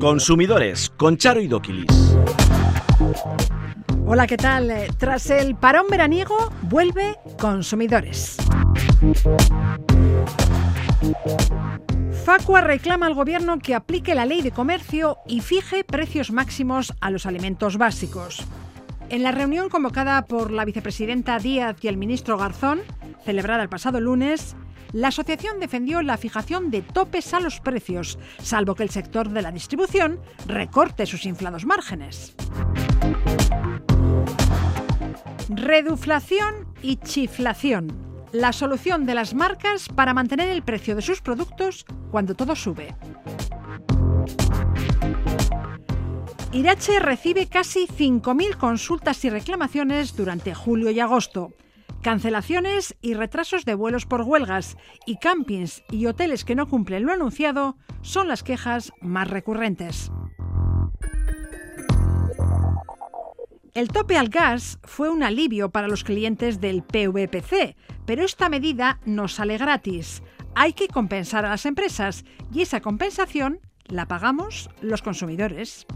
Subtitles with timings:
[0.00, 2.16] Consumidores con Charo y Doquilis.
[4.06, 4.70] Hola, ¿qué tal?
[4.70, 8.36] Eh, Tras el parón veraniego, vuelve Consumidores.
[12.24, 17.10] Facua reclama al gobierno que aplique la ley de comercio y fije precios máximos a
[17.10, 18.42] los alimentos básicos.
[19.10, 22.80] En la reunión convocada por la vicepresidenta Díaz y el ministro Garzón,
[23.24, 24.56] celebrada el pasado lunes,
[24.94, 29.42] la asociación defendió la fijación de topes a los precios, salvo que el sector de
[29.42, 32.36] la distribución recorte sus inflados márgenes.
[35.48, 37.92] Reduflación y chiflación.
[38.30, 42.94] La solución de las marcas para mantener el precio de sus productos cuando todo sube.
[46.52, 51.52] Irache recibe casi 5.000 consultas y reclamaciones durante julio y agosto.
[52.04, 54.76] Cancelaciones y retrasos de vuelos por huelgas
[55.06, 60.12] y campings y hoteles que no cumplen lo anunciado son las quejas más recurrentes.
[63.72, 67.74] El tope al gas fue un alivio para los clientes del PVPC,
[68.04, 70.22] pero esta medida no sale gratis.
[70.54, 75.86] Hay que compensar a las empresas y esa compensación la pagamos los consumidores.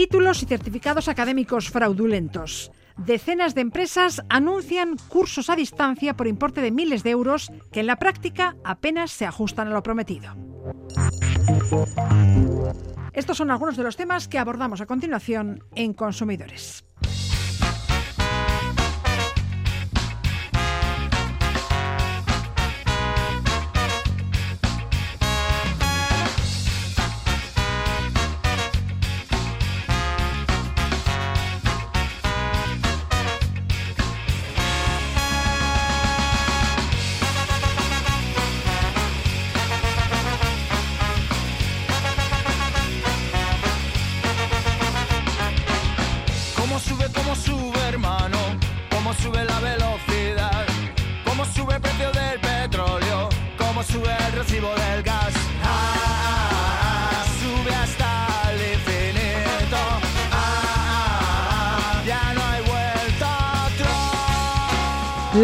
[0.00, 2.72] Títulos y certificados académicos fraudulentos.
[2.96, 7.86] Decenas de empresas anuncian cursos a distancia por importe de miles de euros que en
[7.86, 10.34] la práctica apenas se ajustan a lo prometido.
[13.12, 16.82] Estos son algunos de los temas que abordamos a continuación en Consumidores.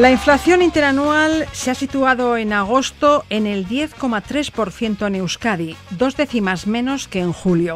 [0.06, 6.68] La inflación interanual se ha situado en agosto en el 10,3% en Euskadi, dos décimas
[6.68, 7.74] menos que en julio.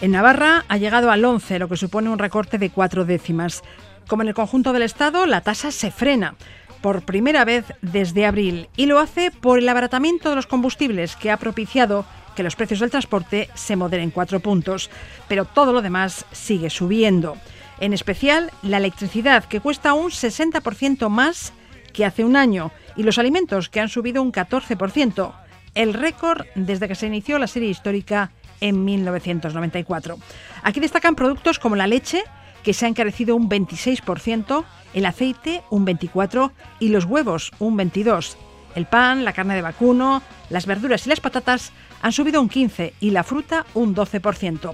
[0.00, 3.62] En Navarra ha llegado al 11, lo que supone un recorte de cuatro décimas.
[4.06, 6.36] Como en el conjunto del Estado, la tasa se frena
[6.80, 11.30] por primera vez desde abril y lo hace por el abaratamiento de los combustibles que
[11.30, 14.88] ha propiciado que los precios del transporte se moderen cuatro puntos.
[15.28, 17.36] Pero todo lo demás sigue subiendo.
[17.78, 21.52] En especial la electricidad, que cuesta un 60% más
[21.98, 25.32] que hace un año, y los alimentos, que han subido un 14%,
[25.74, 30.16] el récord desde que se inició la serie histórica en 1994.
[30.62, 32.22] Aquí destacan productos como la leche,
[32.62, 34.64] que se ha encarecido un 26%,
[34.94, 38.36] el aceite un 24% y los huevos un 22%.
[38.76, 42.92] El pan, la carne de vacuno, las verduras y las patatas han subido un 15%
[43.00, 44.72] y la fruta un 12%.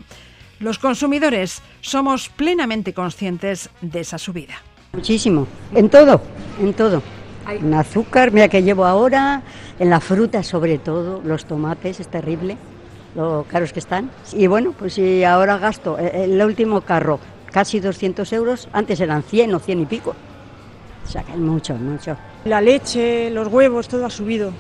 [0.61, 4.61] Los consumidores somos plenamente conscientes de esa subida.
[4.95, 6.21] Muchísimo, en todo,
[6.61, 7.03] en todo.
[7.49, 9.43] En azúcar, mira que llevo ahora,
[9.79, 12.57] en la fruta sobre todo, los tomates, es terrible,
[13.15, 14.11] lo caros que están.
[14.33, 17.19] Y bueno, pues si ahora gasto eh, el último carro
[17.53, 20.15] casi 200 euros, antes eran 100 o 100 y pico.
[21.07, 22.17] O sea que es mucho, mucho.
[22.47, 24.53] La leche, los huevos, todo ha subido.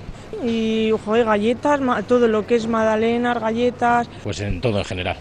[0.45, 4.09] Y, joder, galletas, ma- todo lo que es magdalenas, galletas.
[4.23, 5.17] Pues en todo en general.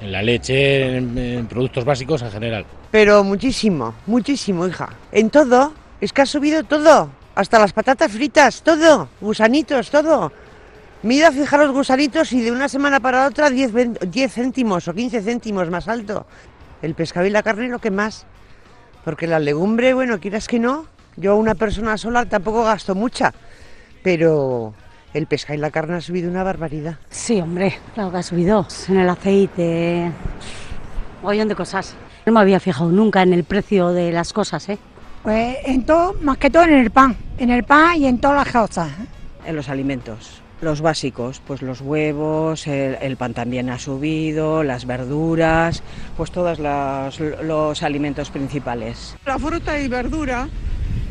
[0.00, 2.64] En la leche, en, en productos básicos en general.
[2.90, 4.88] Pero muchísimo, muchísimo, hija.
[5.12, 7.10] En todo, es que ha subido todo.
[7.34, 9.08] Hasta las patatas fritas, todo.
[9.20, 10.32] Gusanitos, todo.
[11.02, 13.98] Me he ido a fijar los gusanitos y de una semana para otra 10, ven-
[14.06, 16.26] 10 céntimos o 15 céntimos más alto.
[16.82, 18.26] El pescado y la carne lo que más.
[19.04, 20.86] Porque la legumbre, bueno, quieras que no,
[21.16, 23.32] yo una persona sola tampoco gasto mucha.
[24.02, 24.74] Pero
[25.14, 26.96] el pescado y la carne ha subido una barbaridad.
[27.08, 28.66] Sí, hombre, claro que ha subido.
[28.88, 30.10] En el aceite,
[31.22, 31.94] un de cosas.
[32.26, 34.78] No me había fijado nunca en el precio de las cosas, ¿eh?
[35.22, 38.44] Pues en todo, más que todo en el pan, en el pan y en todas
[38.44, 38.88] las cosas.
[39.44, 40.42] en los alimentos.
[40.60, 45.82] Los básicos, pues los huevos, el, el pan también ha subido, las verduras,
[46.18, 49.16] pues todos los, los alimentos principales.
[49.24, 50.48] La fruta y verdura,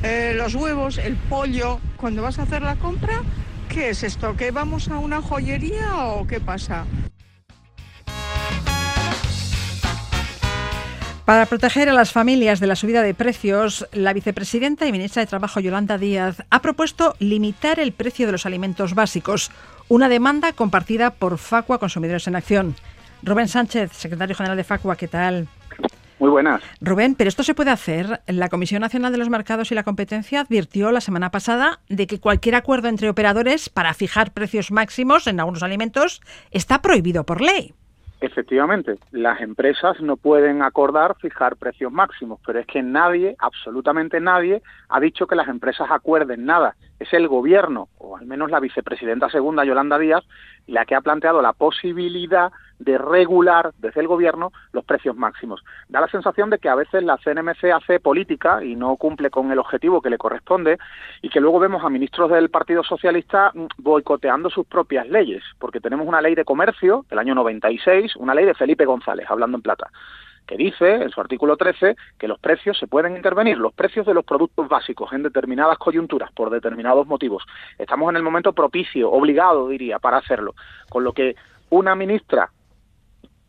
[0.04, 1.80] eh, los huevos, el pollo.
[1.98, 3.24] Cuando vas a hacer la compra,
[3.70, 4.36] ¿qué es esto?
[4.38, 6.86] ¿Que vamos a una joyería o qué pasa?
[11.30, 15.28] Para proteger a las familias de la subida de precios, la vicepresidenta y ministra de
[15.28, 19.52] Trabajo Yolanda Díaz ha propuesto limitar el precio de los alimentos básicos,
[19.90, 22.76] una demanda compartida por Facua Consumidores en Acción.
[23.22, 25.48] Rubén Sánchez, secretario general de Facua, ¿qué tal?
[26.18, 26.64] Muy buenas.
[26.82, 28.22] Rubén, pero esto se puede hacer.
[28.26, 32.20] La Comisión Nacional de los Mercados y la Competencia advirtió la semana pasada de que
[32.20, 37.76] cualquier acuerdo entre operadores para fijar precios máximos en algunos alimentos está prohibido por ley.
[38.22, 44.62] Efectivamente, las empresas no pueden acordar fijar precios máximos, pero es que nadie, absolutamente nadie,
[44.90, 46.76] ha dicho que las empresas acuerden nada.
[47.00, 50.26] Es el gobierno, o al menos la vicepresidenta segunda, Yolanda Díaz,
[50.68, 55.64] la que ha planteado la posibilidad de regular desde el gobierno los precios máximos.
[55.88, 59.52] Da la sensación de que a veces la CNMC hace política y no cumple con
[59.52, 60.78] el objetivo que le corresponde
[61.22, 65.82] y que luego vemos a ministros del Partido Socialista mm, boicoteando sus propias leyes, porque
[65.82, 69.62] tenemos una ley de comercio del año 96, una ley de Felipe González, hablando en
[69.62, 69.90] plata
[70.50, 74.16] que dice en su artículo 13 que los precios se pueden intervenir, los precios de
[74.16, 77.46] los productos básicos en determinadas coyunturas, por determinados motivos.
[77.78, 80.56] Estamos en el momento propicio, obligado, diría, para hacerlo.
[80.90, 81.36] Con lo que
[81.70, 82.50] una ministra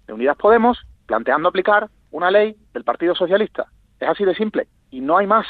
[0.07, 3.65] de Unidas Podemos planteando aplicar una ley del Partido Socialista.
[3.99, 5.47] Es así de simple y no hay más.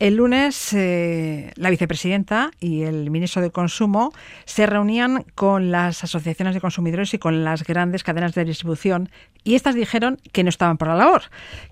[0.00, 4.12] El lunes eh, la vicepresidenta y el ministro de Consumo
[4.44, 9.08] se reunían con las asociaciones de consumidores y con las grandes cadenas de distribución
[9.44, 11.22] y estas dijeron que no estaban por la labor,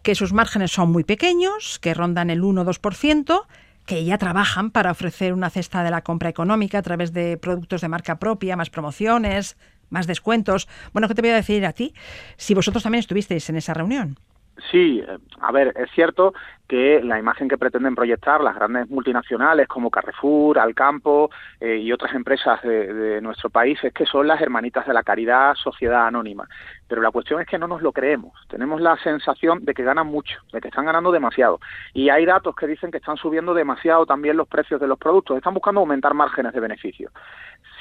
[0.03, 3.43] que sus márgenes son muy pequeños, que rondan el 1 2%,
[3.87, 7.81] que ya trabajan para ofrecer una cesta de la compra económica a través de productos
[7.81, 9.57] de marca propia, más promociones,
[9.91, 10.69] más descuentos.
[10.93, 11.93] Bueno, ¿qué te voy a decir a ti?
[12.37, 14.17] Si vosotros también estuvisteis en esa reunión.
[14.71, 16.35] Sí, eh, a ver, es cierto
[16.69, 22.15] que la imagen que pretenden proyectar las grandes multinacionales como Carrefour, Alcampo eh, y otras
[22.15, 26.49] empresas de, nuestro país es que son las hermanitas de la caridad, sociedad anónima.
[26.87, 28.33] Pero la cuestión es que no nos lo creemos.
[28.49, 31.61] Tenemos la sensación de que ganan mucho, de que están ganando demasiado.
[31.93, 35.37] Y hay datos que dicen que están subiendo demasiado también los precios de los productos.
[35.37, 37.11] Están buscando aumentar márgenes de beneficio.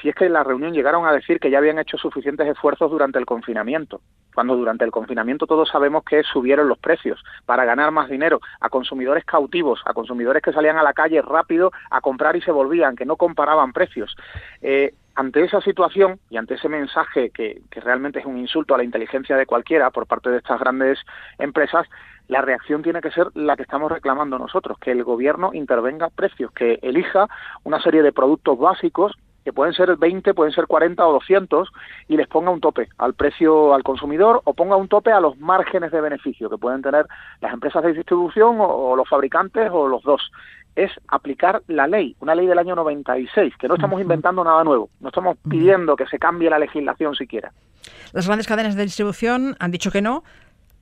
[0.02, 2.90] Si es que en la reunión llegaron a decir que ya habían hecho suficientes esfuerzos
[2.90, 4.02] durante el confinamiento,
[4.34, 8.70] cuando durante el confinamiento todos sabemos que subieron los precios para ganar más dinero, a
[8.70, 12.96] consumidores cautivos, a consumidores que salían a la calle rápido a comprar y se volvían,
[12.96, 14.16] que no comparaban precios.
[14.62, 18.78] Eh, ante esa situación y ante ese mensaje que, que, realmente es un insulto a
[18.78, 21.00] la inteligencia de cualquiera por parte de estas grandes
[21.38, 21.86] empresas,
[22.28, 26.52] la reacción tiene que ser la que estamos reclamando nosotros, que el gobierno intervenga precios,
[26.54, 27.28] que elija
[27.64, 31.70] una serie de productos básicos que pueden ser 20, pueden ser 40 o 200,
[32.08, 35.38] y les ponga un tope al precio al consumidor o ponga un tope a los
[35.40, 37.06] márgenes de beneficio que pueden tener
[37.42, 40.32] las empresas de distribución o, los fabricantes o los dos.
[40.76, 44.90] Es aplicar la ley, una ley del año 96, que no estamos inventando nada nuevo,
[45.02, 47.52] no estamos pidiendo que se cambie la legislación siquiera.
[48.14, 50.24] Las grandes cadenas de distribución han dicho que no,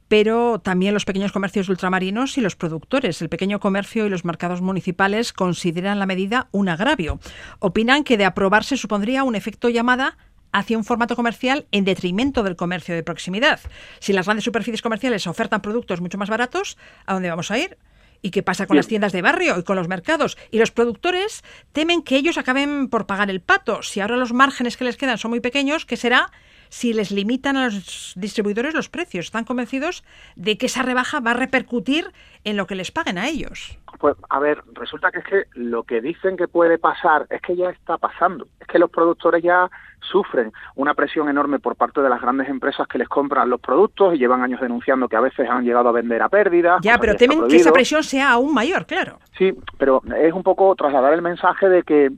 [0.10, 3.22] pero también los pequeños comercios ultramarinos y los productores.
[3.22, 7.20] El pequeño comercio y los mercados municipales consideran la medida un agravio.
[7.60, 10.18] Opinan que de aprobarse supondría un efecto llamada
[10.52, 13.60] hacia un formato comercial en detrimento del comercio de proximidad.
[14.00, 17.78] Si las grandes superficies comerciales ofertan productos mucho más baratos, ¿a dónde vamos a ir?
[18.22, 20.38] ¿Y qué pasa con las tiendas de barrio y con los mercados?
[20.52, 23.82] Y los productores temen que ellos acaben por pagar el pato.
[23.82, 26.32] Si ahora los márgenes que les quedan son muy pequeños, ¿qué será
[26.70, 29.26] si les limitan a los distribuidores los precios.
[29.26, 30.04] Están convencidos
[30.36, 32.12] de que esa rebaja va a repercutir
[32.44, 33.78] en lo que les paguen a ellos.
[34.00, 37.56] Pues a ver, resulta que es que lo que dicen que puede pasar es que
[37.56, 38.48] ya está pasando.
[38.60, 39.70] Es que los productores ya
[40.02, 44.16] sufren una presión enorme por parte de las grandes empresas que les compran los productos
[44.16, 46.78] y llevan años denunciando que a veces han llegado a vender a pérdida.
[46.82, 49.20] Ya, pero temen que esa presión sea aún mayor, claro.
[49.38, 52.12] Sí, pero es un poco trasladar el mensaje de que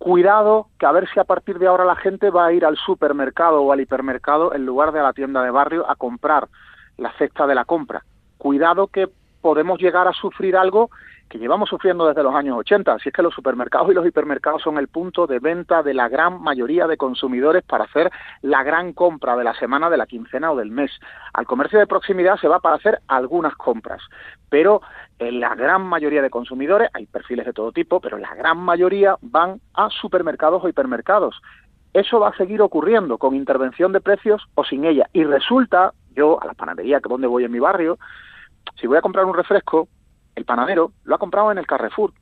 [0.00, 2.78] cuidado que a ver si a partir de ahora la gente va a ir al
[2.78, 6.48] supermercado o al hipermercado en lugar de a la tienda de barrio a comprar
[6.96, 8.02] la cesta de la compra.
[8.38, 9.10] Cuidado que
[9.42, 10.90] podemos llegar a sufrir algo
[11.30, 12.98] que llevamos sufriendo desde los años 80.
[12.98, 16.08] Si es que los supermercados y los hipermercados son el punto de venta de la
[16.08, 18.10] gran mayoría de consumidores para hacer
[18.42, 20.90] la gran compra de la semana, de la quincena o del mes.
[21.32, 24.02] Al comercio de proximidad se va para hacer algunas compras,
[24.48, 24.82] pero
[25.20, 29.16] en la gran mayoría de consumidores, hay perfiles de todo tipo, pero la gran mayoría
[29.22, 31.40] van a supermercados o hipermercados.
[31.92, 35.08] Eso va a seguir ocurriendo con intervención de precios o sin ella.
[35.12, 38.00] Y resulta, yo a la panadería, que donde voy en mi barrio,
[38.80, 39.88] si voy a comprar un refresco,
[40.34, 42.12] el panadero lo ha comprado en el Carrefour.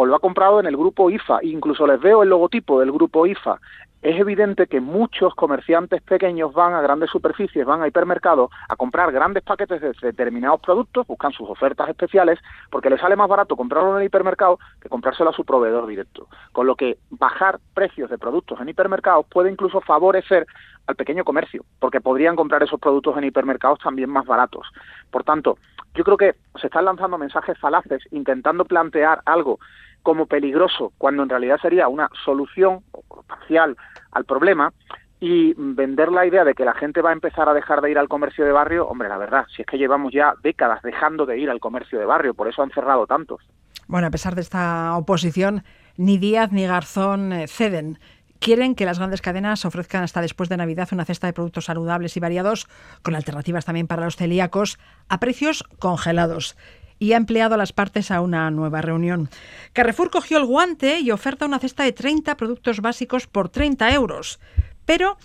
[0.00, 3.26] o lo ha comprado en el grupo IFA, incluso les veo el logotipo del grupo
[3.26, 3.58] IFA
[4.00, 9.10] es evidente que muchos comerciantes pequeños van a grandes superficies, van a hipermercados a comprar
[9.10, 12.38] grandes paquetes de determinados productos, buscan sus ofertas especiales,
[12.70, 16.28] porque les sale más barato comprarlo en el hipermercado que comprárselo a su proveedor directo.
[16.52, 20.46] Con lo que bajar precios de productos en hipermercados puede incluso favorecer
[20.86, 24.66] al pequeño comercio, porque podrían comprar esos productos en hipermercados también más baratos.
[25.10, 25.58] Por tanto,
[25.94, 29.58] yo creo que se están lanzando mensajes falaces intentando plantear algo
[30.02, 32.82] como peligroso, cuando en realidad sería una solución
[33.26, 33.76] parcial
[34.12, 34.72] al problema,
[35.20, 37.98] y vender la idea de que la gente va a empezar a dejar de ir
[37.98, 41.38] al comercio de barrio, hombre, la verdad, si es que llevamos ya décadas dejando de
[41.38, 43.40] ir al comercio de barrio, por eso han cerrado tantos.
[43.88, 45.64] Bueno, a pesar de esta oposición,
[45.96, 47.98] ni Díaz ni Garzón eh, ceden.
[48.38, 52.16] Quieren que las grandes cadenas ofrezcan hasta después de Navidad una cesta de productos saludables
[52.16, 52.68] y variados,
[53.02, 54.78] con alternativas también para los celíacos,
[55.08, 56.56] a precios congelados
[56.98, 59.30] y ha empleado a las partes a una nueva reunión.
[59.72, 64.40] Carrefour cogió el guante y oferta una cesta de 30 productos básicos por 30 euros.
[64.84, 65.18] Pero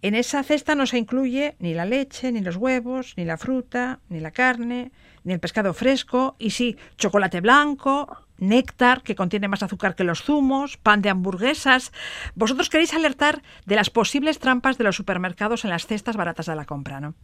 [0.00, 4.00] en esa cesta no se incluye ni la leche, ni los huevos, ni la fruta,
[4.08, 4.92] ni la carne,
[5.24, 10.22] ni el pescado fresco, y sí, chocolate blanco, néctar, que contiene más azúcar que los
[10.22, 11.92] zumos, pan de hamburguesas.
[12.34, 16.56] Vosotros queréis alertar de las posibles trampas de los supermercados en las cestas baratas de
[16.56, 17.14] la compra, ¿no?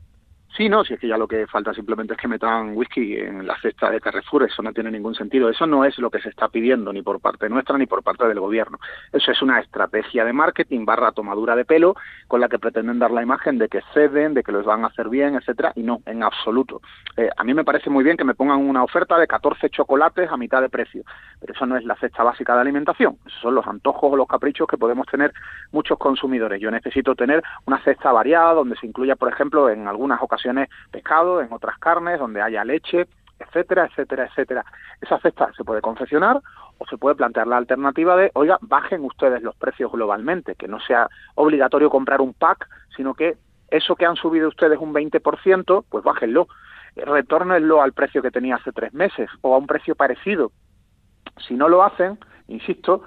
[0.56, 3.44] Sí, no, si es que ya lo que falta simplemente es que metan whisky en
[3.44, 5.48] la cesta de Carrefour, eso no tiene ningún sentido.
[5.48, 8.28] Eso no es lo que se está pidiendo ni por parte nuestra ni por parte
[8.28, 8.78] del gobierno.
[9.12, 11.96] Eso es una estrategia de marketing barra tomadura de pelo
[12.28, 14.88] con la que pretenden dar la imagen de que ceden, de que los van a
[14.88, 16.80] hacer bien, etcétera, y no, en absoluto.
[17.16, 20.30] Eh, a mí me parece muy bien que me pongan una oferta de 14 chocolates
[20.30, 21.02] a mitad de precio,
[21.40, 23.18] pero eso no es la cesta básica de alimentación.
[23.26, 25.32] Esos son los antojos o los caprichos que podemos tener
[25.72, 26.60] muchos consumidores.
[26.60, 30.43] Yo necesito tener una cesta variada donde se incluya, por ejemplo, en algunas ocasiones
[30.90, 33.06] pescado, en otras carnes, donde haya leche,
[33.38, 34.64] etcétera, etcétera, etcétera.
[35.00, 36.40] Esa cesta se puede confeccionar
[36.78, 40.80] o se puede plantear la alternativa de, oiga, bajen ustedes los precios globalmente, que no
[40.80, 43.36] sea obligatorio comprar un pack, sino que
[43.70, 46.48] eso que han subido ustedes un 20%, pues bájenlo,
[46.96, 50.52] retórnenlo al precio que tenía hace tres meses o a un precio parecido.
[51.46, 53.02] Si no lo hacen, insisto,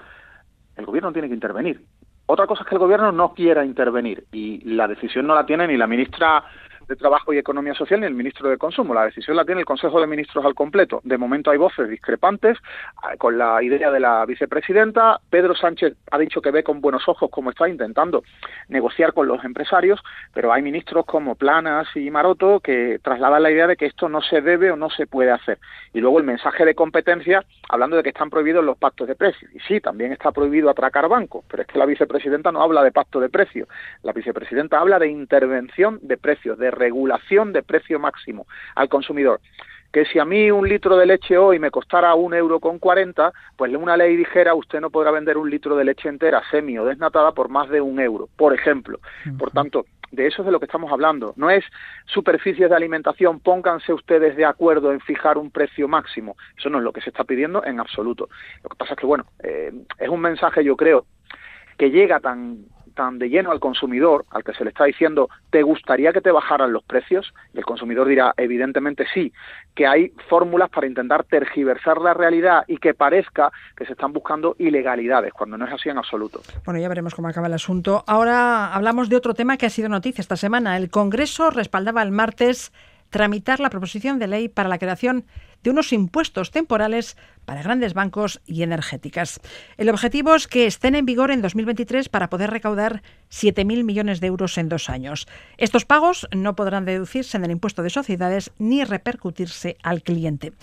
[0.76, 1.86] el gobierno tiene que intervenir.
[2.26, 5.66] Otra cosa es que el gobierno no quiera intervenir y la decisión no la tiene
[5.68, 6.44] ni la ministra
[6.88, 8.94] de Trabajo y Economía Social ni el ministro de Consumo.
[8.94, 11.02] La decisión la tiene el Consejo de Ministros al completo.
[11.04, 12.58] De momento hay voces discrepantes
[13.04, 15.20] ah, con la idea de la vicepresidenta.
[15.30, 18.24] Pedro Sánchez ha dicho que ve con buenos ojos cómo está intentando
[18.70, 20.02] negociar con los empresarios,
[20.34, 24.22] pero hay ministros como Planas y Maroto que trasladan la idea de que esto no
[24.22, 25.60] se debe o no se puede hacer.
[25.94, 29.52] Y luego el mensaje de competencia hablando de que están prohibidos los pactos de precios.
[29.54, 32.92] Y sí, también está prohibido atracar bancos, pero es que la vicepresidenta no habla de
[32.92, 33.68] pacto de precios.
[34.04, 39.40] La vicepresidenta habla de intervención de precios, de regulación de precio máximo al consumidor
[39.92, 43.32] que si a mí un litro de leche hoy me costara un euro con cuarenta,
[43.56, 46.86] pues una ley dijera usted no podrá vender un litro de leche entera semi o
[46.86, 49.00] desnatada por más de un euro, por ejemplo.
[49.38, 51.34] Por tanto, de eso es de lo que estamos hablando.
[51.36, 51.64] No es
[52.06, 56.36] superficies de alimentación, pónganse ustedes de acuerdo en fijar un precio máximo.
[56.58, 58.30] Eso no es lo que se está pidiendo en absoluto.
[58.64, 61.06] Lo que pasa es que, bueno, eh, es un mensaje, yo creo,
[61.78, 62.66] que llega tan
[62.98, 66.32] tan de lleno al consumidor, al que se le está diciendo, ¿te gustaría que te
[66.32, 67.34] bajaran los precios?
[67.54, 69.32] Y el consumidor dirá, evidentemente sí,
[69.76, 74.56] que hay fórmulas para intentar tergiversar la realidad y que parezca que se están buscando
[74.58, 76.42] ilegalidades, cuando no es así en absoluto.
[76.66, 78.04] Bueno, ya veremos cómo acaba el asunto.
[78.08, 80.76] Ahora hablamos de otro tema que ha sido noticia esta semana.
[80.76, 82.74] El Congreso respaldaba el martes
[83.12, 85.26] tramitar la proposición de ley para la creación
[85.68, 89.42] de unos impuestos temporales para grandes bancos y energéticas.
[89.76, 94.28] El objetivo es que estén en vigor en 2023 para poder recaudar 7.000 millones de
[94.28, 95.28] euros en dos años.
[95.58, 100.54] Estos pagos no podrán deducirse en el impuesto de sociedades ni repercutirse al cliente.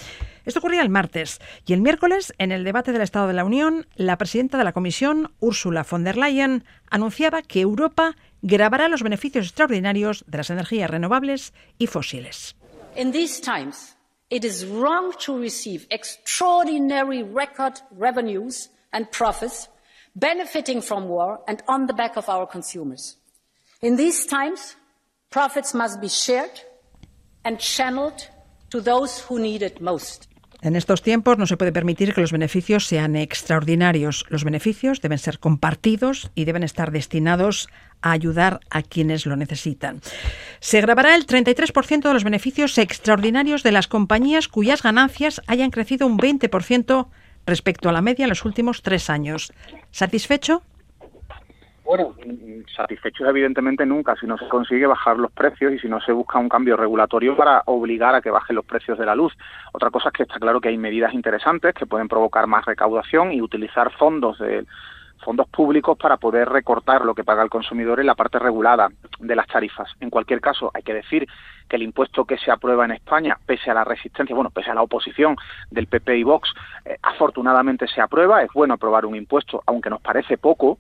[0.47, 3.87] Esto ocurría el martes y el miércoles, en el debate del Estado de la Unión,
[3.97, 9.49] la presidenta de la Comisión, Ursula von der Leyen, anunciaba que Europa grabará los beneficios
[9.49, 12.57] extraordinarios de las energías renovables y fósiles.
[14.31, 19.69] It is wrong to receive extraordinary record revenues and profits
[20.17, 23.17] benefiting from war and on the back of our consumers.
[23.83, 24.77] In these times,
[25.31, 26.61] profits must be shared
[27.45, 28.29] and channeled
[28.71, 30.29] to those who need it most.
[30.65, 34.25] En estos tiempos no se puede permitir que los beneficios sean extraordinarios.
[34.31, 37.69] Los beneficios deben ser compartidos y deben estar destinados
[38.01, 40.01] a ayudar a quienes lo necesitan.
[40.61, 46.07] Se grabará el 33% de los beneficios extraordinarios de las compañías cuyas ganancias hayan crecido
[46.07, 47.09] un 20%
[47.47, 49.53] respecto a la media en los últimos tres años.
[49.91, 50.63] ¿Satisfecho?
[51.85, 52.15] Bueno,
[52.75, 56.39] satisfechos evidentemente nunca si no se consigue bajar los precios y si no se busca
[56.39, 59.35] un cambio regulatorio para obligar a que bajen los precios de la luz.
[59.73, 63.33] Otra cosa es que está claro que hay medidas interesantes que pueden provocar más recaudación
[63.33, 64.65] y utilizar fondos de
[65.25, 68.89] fondos públicos para poder recortar lo que paga el consumidor en la parte regulada
[69.19, 69.91] de las tarifas.
[70.01, 71.27] En cualquier caso, hay que decir
[71.69, 74.75] que el impuesto que se aprueba en España, pese a la resistencia, bueno, pese a
[74.75, 75.37] la oposición
[75.71, 76.53] del PP y Vox,
[76.85, 78.43] eh, afortunadamente se aprueba.
[78.43, 80.79] Es bueno aprobar un impuesto, aunque nos parece poco.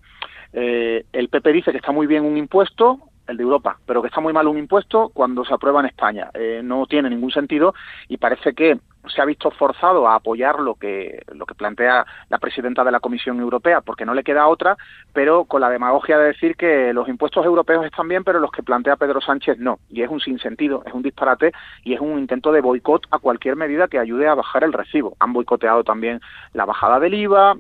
[0.55, 4.09] Eh, el PP dice que está muy bien un impuesto, el de Europa, pero que
[4.09, 6.31] está muy mal un impuesto cuando se aprueba en España.
[6.35, 7.75] Eh, no tiene ningún sentido
[8.09, 12.39] y parece que se ha visto forzado a apoyar lo que, lo que plantea la
[12.39, 14.77] presidenta de la Comisión Europea, porque no le queda otra,
[15.13, 18.63] pero con la demagogia de decir que los impuestos europeos están bien, pero los que
[18.63, 19.79] plantea Pedro Sánchez no.
[19.89, 23.57] Y es un sinsentido, es un disparate y es un intento de boicot a cualquier
[23.57, 25.17] medida que ayude a bajar el recibo.
[25.21, 26.21] Han boicoteado también
[26.53, 27.55] la bajada del IVA.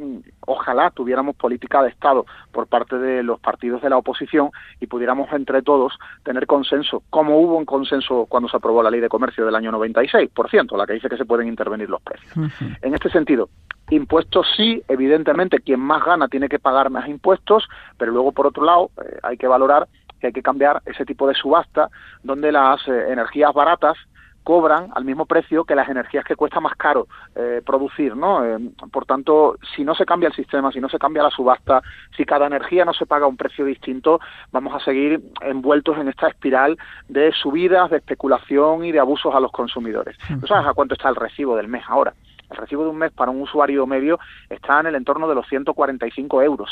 [0.46, 5.32] Ojalá tuviéramos política de Estado por parte de los partidos de la oposición y pudiéramos
[5.32, 9.44] entre todos tener consenso, como hubo un consenso cuando se aprobó la ley de comercio
[9.44, 12.32] del año 96, por ciento, la que dice que se pueden intervenir los precios.
[12.80, 13.48] En este sentido,
[13.90, 17.64] impuestos sí, evidentemente quien más gana tiene que pagar más impuestos,
[17.98, 19.88] pero luego por otro lado eh, hay que valorar
[20.20, 21.90] que hay que cambiar ese tipo de subasta
[22.22, 23.96] donde las eh, energías baratas
[24.44, 28.44] cobran al mismo precio que las energías que cuesta más caro eh, producir, ¿no?
[28.44, 28.58] Eh,
[28.92, 31.82] por tanto, si no se cambia el sistema, si no se cambia la subasta,
[32.16, 34.20] si cada energía no se paga a un precio distinto,
[34.52, 39.40] vamos a seguir envueltos en esta espiral de subidas, de especulación y de abusos a
[39.40, 40.16] los consumidores.
[40.40, 42.12] ¿Tú sabes a cuánto está el recibo del mes ahora?
[42.50, 44.18] El recibo de un mes para un usuario medio
[44.50, 46.70] está en el entorno de los 145 euros.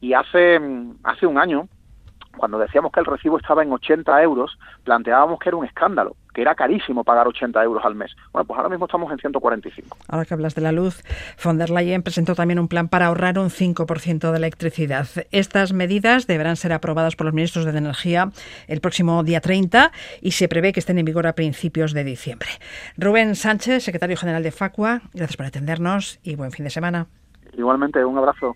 [0.00, 0.60] Y hace,
[1.04, 1.68] hace un año,
[2.36, 6.42] cuando decíamos que el recibo estaba en 80 euros, planteábamos que era un escándalo, que
[6.42, 8.14] era carísimo pagar 80 euros al mes.
[8.32, 9.96] Bueno, pues ahora mismo estamos en 145.
[10.08, 11.02] Ahora que hablas de la luz,
[11.42, 15.06] von der Leyen presentó también un plan para ahorrar un 5% de electricidad.
[15.30, 18.30] Estas medidas deberán ser aprobadas por los ministros de Energía
[18.68, 22.48] el próximo día 30 y se prevé que estén en vigor a principios de diciembre.
[22.96, 27.06] Rubén Sánchez, secretario general de Facua, gracias por atendernos y buen fin de semana.
[27.56, 28.54] Igualmente, un abrazo.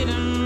[0.00, 0.39] sitting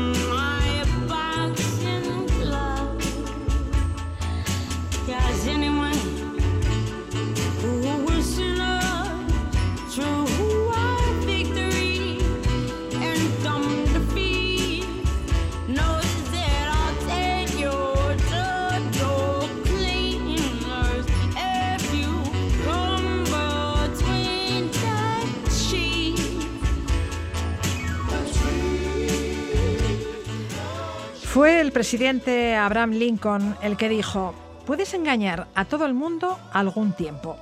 [31.34, 36.92] Fue el presidente Abraham Lincoln el que dijo, puedes engañar a todo el mundo algún
[36.92, 37.36] tiempo.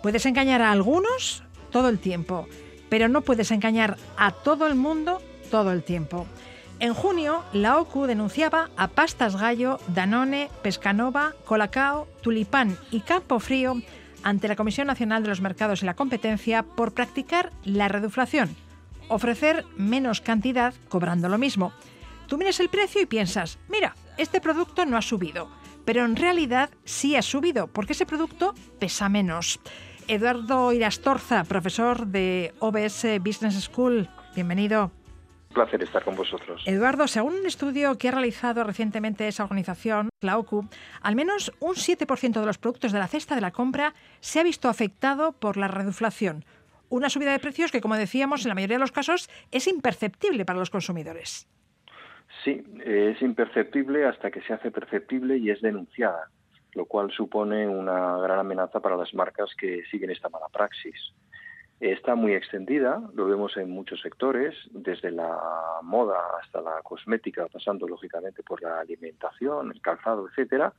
[0.00, 2.46] Puedes engañar a algunos todo el tiempo,
[2.88, 6.24] pero no puedes engañar a todo el mundo todo el tiempo.
[6.78, 13.82] En junio, la OCU denunciaba a Pastas Gallo, Danone, Pescanova, Colacao, Tulipán y Campo Frío
[14.22, 18.54] ante la Comisión Nacional de los Mercados y la Competencia por practicar la reduflación,
[19.08, 21.72] ofrecer menos cantidad cobrando lo mismo.
[22.26, 25.48] Tú miras el precio y piensas, mira, este producto no ha subido,
[25.84, 29.60] pero en realidad sí ha subido, porque ese producto pesa menos.
[30.08, 34.90] Eduardo Irastorza, profesor de OBS Business School, bienvenido.
[35.50, 36.62] Un placer estar con vosotros.
[36.66, 40.68] Eduardo, según un estudio que ha realizado recientemente esa organización, la OCU,
[41.02, 44.42] al menos un 7% de los productos de la cesta de la compra se ha
[44.42, 46.44] visto afectado por la reduflación.
[46.88, 50.44] Una subida de precios que, como decíamos, en la mayoría de los casos es imperceptible
[50.44, 51.48] para los consumidores.
[52.44, 56.30] Sí, es imperceptible hasta que se hace perceptible y es denunciada,
[56.74, 61.12] lo cual supone una gran amenaza para las marcas que siguen esta mala praxis.
[61.78, 65.38] Está muy extendida, lo vemos en muchos sectores, desde la
[65.82, 70.72] moda hasta la cosmética, pasando lógicamente por la alimentación, el calzado, etcétera,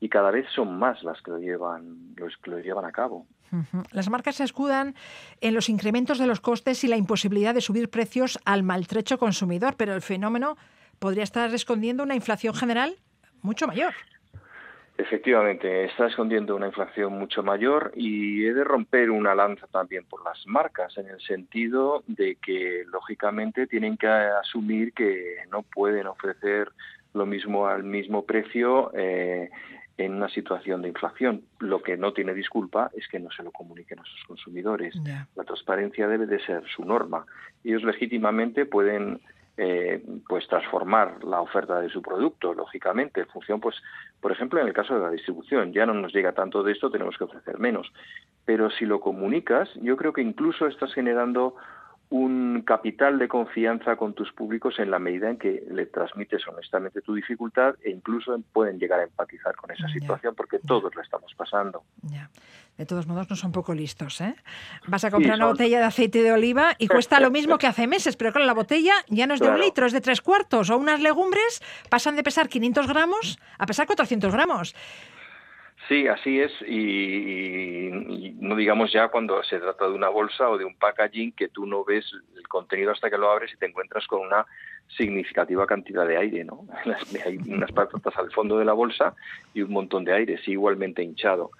[0.00, 3.26] y cada vez son más las que lo llevan, los que lo llevan a cabo.
[3.92, 4.94] Las marcas se escudan
[5.40, 9.74] en los incrementos de los costes y la imposibilidad de subir precios al maltrecho consumidor,
[9.76, 10.56] pero el fenómeno
[11.02, 12.94] podría estar escondiendo una inflación general
[13.42, 13.92] mucho mayor.
[14.96, 20.22] Efectivamente, está escondiendo una inflación mucho mayor y he de romper una lanza también por
[20.24, 26.70] las marcas, en el sentido de que, lógicamente, tienen que asumir que no pueden ofrecer
[27.14, 29.50] lo mismo al mismo precio eh,
[29.98, 31.42] en una situación de inflación.
[31.58, 34.94] Lo que no tiene disculpa es que no se lo comuniquen a sus consumidores.
[35.34, 37.26] La transparencia debe de ser su norma.
[37.64, 39.20] Ellos legítimamente pueden
[39.56, 43.76] eh, pues transformar la oferta de su producto, lógicamente, en función, pues,
[44.20, 46.90] por ejemplo, en el caso de la distribución, ya no nos llega tanto de esto,
[46.90, 47.92] tenemos que ofrecer menos.
[48.44, 51.56] Pero si lo comunicas, yo creo que incluso estás generando
[52.12, 57.00] un capital de confianza con tus públicos en la medida en que le transmites honestamente
[57.00, 61.32] tu dificultad e incluso pueden llegar a empatizar con esa situación porque todos la estamos
[61.34, 61.84] pasando.
[62.76, 64.20] De todos modos, no son poco listos.
[64.20, 64.34] ¿eh?
[64.86, 67.86] Vas a comprar una botella de aceite de oliva y cuesta lo mismo que hace
[67.86, 70.68] meses, pero claro, la botella ya no es de un litro, es de tres cuartos.
[70.68, 74.74] O unas legumbres pasan de pesar 500 gramos a pesar 400 gramos.
[75.88, 77.90] Sí, así es, y,
[78.40, 81.66] no digamos ya cuando se trata de una bolsa o de un packaging que tú
[81.66, 82.04] no ves
[82.36, 84.46] el contenido hasta que lo abres y te encuentras con una
[84.96, 86.66] significativa cantidad de aire, ¿no?
[87.26, 89.14] Hay unas patatas al fondo de la bolsa
[89.54, 91.50] y un montón de aire, sí, igualmente hinchado.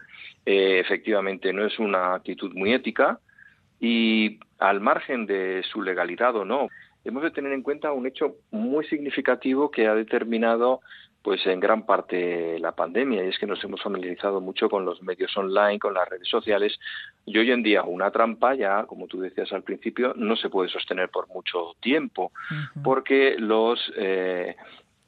[0.46, 3.18] Eh, efectivamente, no es una actitud muy ética
[3.80, 6.68] y al margen de su legalidad o no,
[7.04, 10.80] hemos de tener en cuenta un hecho muy significativo que ha determinado
[11.22, 13.24] pues en gran parte la pandemia.
[13.24, 16.78] Y es que nos hemos familiarizado mucho con los medios online, con las redes sociales.
[17.24, 20.68] Y hoy en día una trampa ya, como tú decías al principio, no se puede
[20.68, 22.32] sostener por mucho tiempo
[22.82, 24.56] porque los eh,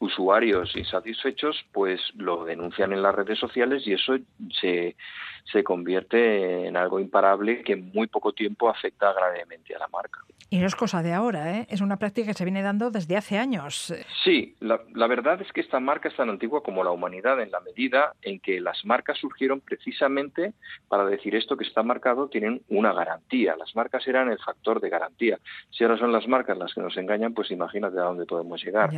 [0.05, 4.17] usuarios insatisfechos pues lo denuncian en las redes sociales y eso
[4.61, 4.97] se,
[5.51, 10.21] se convierte en algo imparable que en muy poco tiempo afecta gravemente a la marca.
[10.51, 11.67] Y no es cosa de ahora, ¿eh?
[11.69, 13.93] es una práctica que se viene dando desde hace años.
[14.23, 17.51] Sí, la, la, verdad es que esta marca es tan antigua como la humanidad en
[17.51, 20.53] la medida en que las marcas surgieron precisamente
[20.87, 23.57] para decir esto que está marcado tienen una garantía.
[23.57, 25.41] Las marcas eran el factor de garantía.
[25.71, 28.91] Si ahora son las marcas las que nos engañan, pues imagínate a dónde podemos llegar.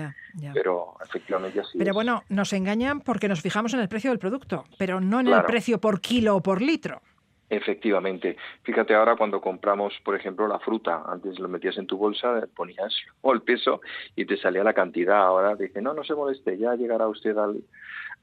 [0.52, 4.64] Pero efectivamente así Pero bueno, nos engañan porque nos fijamos en el precio del producto,
[4.78, 7.00] pero no en el precio por kilo o por litro.
[7.48, 8.36] Efectivamente.
[8.62, 11.04] Fíjate ahora cuando compramos, por ejemplo, la fruta.
[11.06, 13.80] Antes lo metías en tu bolsa, ponías el peso
[14.16, 15.18] y te salía la cantidad.
[15.18, 17.62] Ahora dice, no, no se moleste, ya llegará usted al,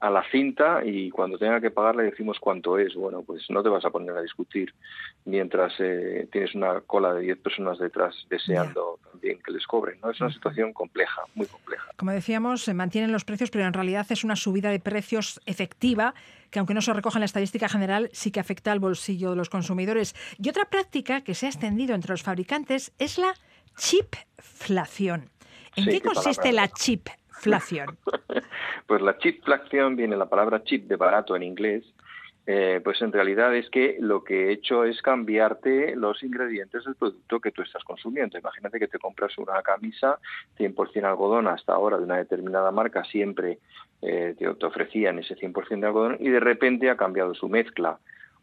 [0.00, 2.94] a la cinta y cuando tenga que pagar le decimos cuánto es.
[2.94, 4.74] Bueno, pues no te vas a poner a discutir
[5.24, 9.98] mientras eh, tienes una cola de 10 personas detrás deseando también que les cobren.
[10.02, 10.10] ¿no?
[10.10, 11.90] Es una situación compleja, muy compleja.
[11.96, 16.14] Como decíamos, se mantienen los precios, pero en realidad es una subida de precios efectiva
[16.54, 19.36] que aunque no se recoge en la estadística general, sí que afecta al bolsillo de
[19.36, 20.14] los consumidores.
[20.38, 23.34] Y otra práctica que se ha extendido entre los fabricantes es la
[23.76, 25.30] chipflación.
[25.74, 27.98] ¿En qué consiste la chipflación?
[28.86, 31.82] pues la chipflación viene la palabra chip de barato en inglés
[32.46, 36.94] eh, pues en realidad es que lo que he hecho es cambiarte los ingredientes del
[36.94, 38.38] producto que tú estás consumiendo.
[38.38, 40.18] Imagínate que te compras una camisa
[40.58, 43.60] 100% algodón hasta ahora de una determinada marca, siempre
[44.02, 47.98] eh, te, ofrecían ese 100% de algodón y de repente ha cambiado su mezcla.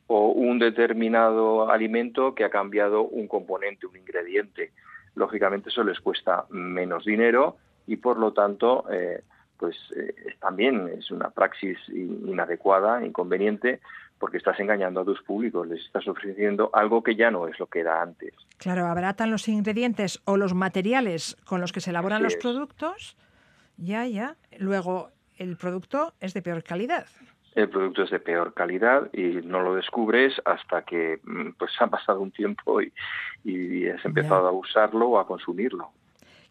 [0.07, 4.71] O un determinado alimento que ha cambiado un componente, un ingrediente.
[5.15, 8.85] Lógicamente eso les cuesta menos dinero y por lo tanto...
[8.91, 9.21] Eh,
[9.61, 13.79] pues eh, también es una praxis inadecuada, inconveniente,
[14.17, 17.67] porque estás engañando a tus públicos, les estás ofreciendo algo que ya no es lo
[17.67, 18.33] que era antes.
[18.57, 23.15] Claro, abaratan los ingredientes o los materiales con los que se elaboran los productos,
[23.77, 24.35] ya, ya.
[24.57, 27.05] Luego, el producto es de peor calidad.
[27.53, 31.85] El producto es de peor calidad y no lo descubres hasta que mm, pues ha
[31.85, 32.91] pasado un tiempo y,
[33.43, 35.91] y has empezado a usarlo o a consumirlo.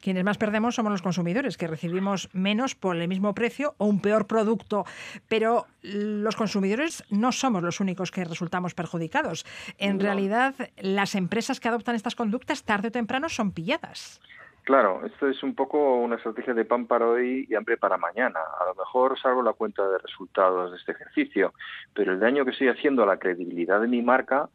[0.00, 4.00] Quienes más perdemos somos los consumidores, que recibimos menos por el mismo precio o un
[4.00, 4.84] peor producto.
[5.28, 9.44] Pero los consumidores no somos los únicos que resultamos perjudicados.
[9.78, 14.20] En realidad, las empresas que adoptan estas conductas tarde o temprano son pilladas.
[14.62, 18.40] Claro, esto es un poco una estrategia de pan para hoy y hambre para mañana.
[18.60, 21.54] A lo mejor salgo la cuenta de resultados de este ejercicio,
[21.94, 24.48] pero el daño que estoy haciendo a la credibilidad de mi marca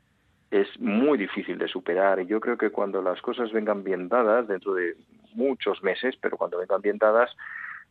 [0.51, 2.19] es muy difícil de superar.
[2.19, 4.95] Y yo creo que cuando las cosas vengan bien dadas, dentro de
[5.33, 7.35] muchos meses, pero cuando vengan bien dadas,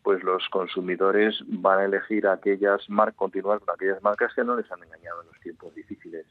[0.03, 4.71] pues los consumidores van a elegir aquellas marcas, continuar con aquellas marcas que no les
[4.71, 6.27] han engañado en los tiempos difíciles.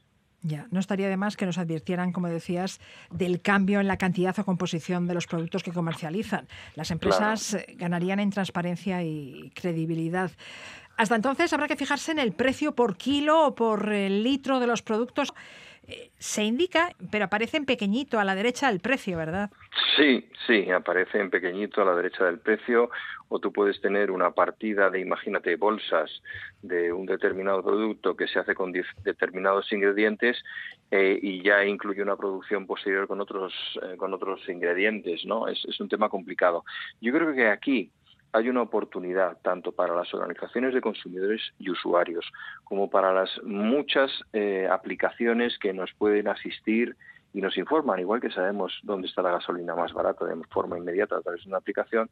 [0.45, 4.37] Ya, no estaría de más que nos advirtieran, como decías, del cambio en la cantidad
[4.37, 6.47] o composición de los productos que comercializan.
[6.75, 10.31] Las empresas eh, ganarían en transparencia y credibilidad.
[10.97, 14.81] Hasta entonces habrá que fijarse en el precio por kilo o por litro de los
[14.81, 15.33] productos.
[16.17, 19.49] Se indica, pero aparece en pequeñito a la derecha del precio, ¿verdad?
[19.97, 22.89] Sí, sí, aparece en pequeñito a la derecha del precio
[23.27, 26.09] o tú puedes tener una partida de, imagínate, bolsas
[26.61, 28.71] de un determinado producto que se hace con
[29.03, 30.41] determinados ingredientes
[30.91, 35.47] eh, y ya incluye una producción posterior con otros, eh, con otros ingredientes, ¿no?
[35.47, 36.63] Es, es un tema complicado.
[37.01, 37.91] Yo creo que aquí
[38.33, 42.25] hay una oportunidad tanto para las organizaciones de consumidores y usuarios
[42.63, 46.95] como para las muchas eh, aplicaciones que nos pueden asistir
[47.33, 51.17] y nos informan, igual que sabemos dónde está la gasolina más barata de forma inmediata
[51.17, 52.09] a través de una aplicación,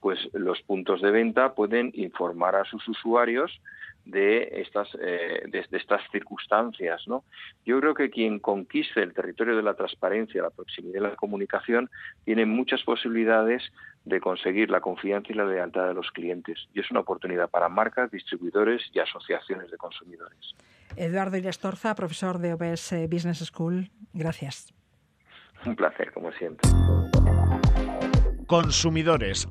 [0.00, 3.60] pues los puntos de venta pueden informar a sus usuarios
[4.04, 7.04] de estas, eh, estas circunstancias.
[7.64, 11.90] Yo creo que quien conquiste el territorio de la transparencia, la proximidad y la comunicación
[12.24, 13.62] tiene muchas posibilidades
[14.04, 16.68] de conseguir la confianza y la lealtad de los clientes.
[16.74, 20.54] Y es una oportunidad para marcas, distribuidores y asociaciones de consumidores.
[20.96, 24.72] Eduardo Torza, profesor de OBS Business School, gracias.
[25.64, 26.68] Un placer, como siempre.
[28.46, 29.46] Consumidores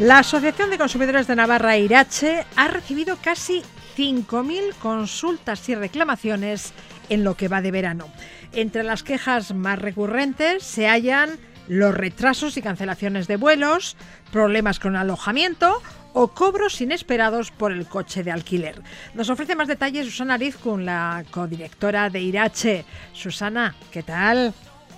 [0.00, 3.62] La Asociación de Consumidores de Navarra, Irache, ha recibido casi
[3.98, 6.72] 5.000 consultas y reclamaciones
[7.10, 8.06] en lo que va de verano.
[8.54, 13.98] Entre las quejas más recurrentes se hallan los retrasos y cancelaciones de vuelos,
[14.32, 15.82] problemas con alojamiento
[16.14, 18.80] o cobros inesperados por el coche de alquiler.
[19.12, 22.86] Nos ofrece más detalles Susana Rizkun, la codirectora de Irache.
[23.12, 24.54] Susana, ¿qué tal?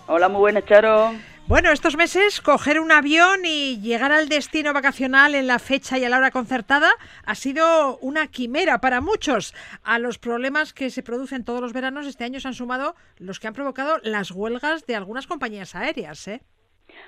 [0.06, 1.12] Hola, muy buenas, Charo.
[1.52, 6.04] Bueno, estos meses coger un avión y llegar al destino vacacional en la fecha y
[6.06, 6.90] a la hora concertada
[7.26, 9.52] ha sido una quimera para muchos.
[9.84, 13.38] A los problemas que se producen todos los veranos este año se han sumado los
[13.38, 16.40] que han provocado las huelgas de algunas compañías aéreas, ¿eh?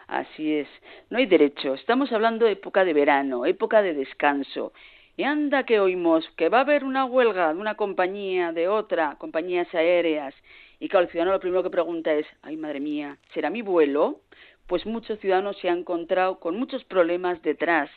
[0.09, 0.69] Así es,
[1.09, 1.73] no hay derecho.
[1.73, 4.75] Estamos hablando de época de verano, época de descanso.
[5.17, 9.17] Y anda que oímos que va a haber una huelga de una compañía, de otra,
[9.17, 10.35] compañías aéreas.
[10.81, 14.21] Y claro, el ciudadano lo primero que pregunta es, ay madre mía, ¿será mi vuelo?
[14.67, 17.91] Pues muchos ciudadanos se han encontrado con muchos problemas detrás.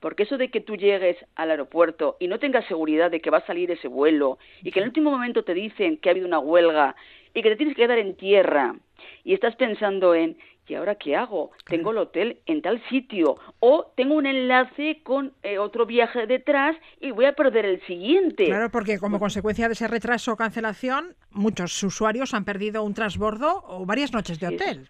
[0.00, 3.38] Porque eso de que tú llegues al aeropuerto y no tengas seguridad de que va
[3.38, 6.26] a salir ese vuelo y que en el último momento te dicen que ha habido
[6.26, 6.96] una huelga
[7.34, 8.74] y que te tienes que quedar en tierra
[9.22, 10.36] y estás pensando en
[10.72, 11.50] ¿y ahora qué hago?
[11.66, 16.74] Tengo el hotel en tal sitio o tengo un enlace con eh, otro viaje detrás
[16.98, 18.46] y voy a perder el siguiente.
[18.46, 23.62] Claro, porque como consecuencia de ese retraso o cancelación, muchos usuarios han perdido un transbordo
[23.66, 24.88] o varias noches de hotel.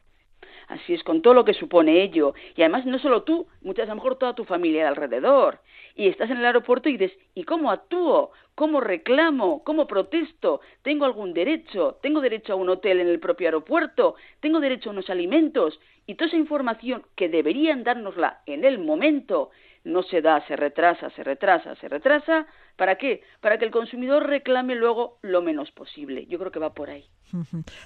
[0.73, 2.35] Así es, con todo lo que supone ello.
[2.57, 5.59] Y además no solo tú, muchas a lo mejor toda tu familia de alrededor.
[5.95, 8.31] Y estás en el aeropuerto y dices, ¿y cómo actúo?
[8.55, 9.63] ¿Cómo reclamo?
[9.65, 10.63] ¿Cómo protesto?
[10.81, 11.99] ¿Tengo algún derecho?
[12.01, 14.15] ¿Tengo derecho a un hotel en el propio aeropuerto?
[14.41, 15.79] ¿Tengo derecho a unos alimentos?
[16.07, 19.51] Y toda esa información que deberían dárnosla en el momento
[19.85, 22.47] no se da, se retrasa, se retrasa, se retrasa.
[22.77, 23.23] ¿Para qué?
[23.41, 26.27] Para que el consumidor reclame luego lo menos posible.
[26.27, 27.09] Yo creo que va por ahí.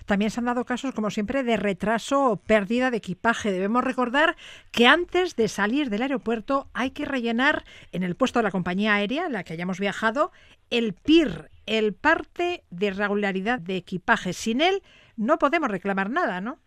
[0.07, 3.53] También se han dado casos, como siempre, de retraso o pérdida de equipaje.
[3.53, 4.37] Debemos recordar
[4.72, 8.94] que antes de salir del aeropuerto hay que rellenar en el puesto de la compañía
[8.94, 10.33] aérea en la que hayamos viajado
[10.70, 14.33] el PIR, el parte de regularidad de equipaje.
[14.33, 14.83] Sin él
[15.16, 16.59] no podemos reclamar nada, ¿no?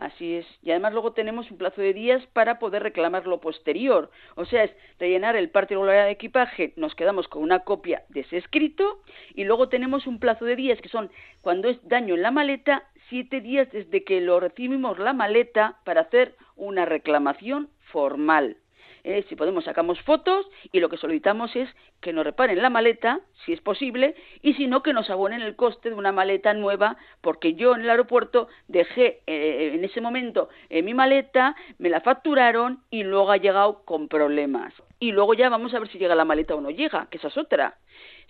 [0.00, 0.46] Así es.
[0.62, 4.10] Y además luego tenemos un plazo de días para poder reclamar lo posterior.
[4.34, 8.20] O sea, es rellenar el parte regular de equipaje, nos quedamos con una copia de
[8.20, 9.02] ese escrito
[9.34, 11.10] y luego tenemos un plazo de días que son
[11.42, 16.00] cuando es daño en la maleta, siete días desde que lo recibimos la maleta para
[16.00, 18.56] hacer una reclamación formal.
[19.04, 21.68] Eh, si podemos sacamos fotos y lo que solicitamos es
[22.00, 25.56] que nos reparen la maleta, si es posible, y si no, que nos abonen el
[25.56, 30.48] coste de una maleta nueva, porque yo en el aeropuerto dejé eh, en ese momento
[30.68, 34.72] eh, mi maleta, me la facturaron y luego ha llegado con problemas.
[34.98, 37.28] Y luego ya vamos a ver si llega la maleta o no llega, que esa
[37.28, 37.78] es otra.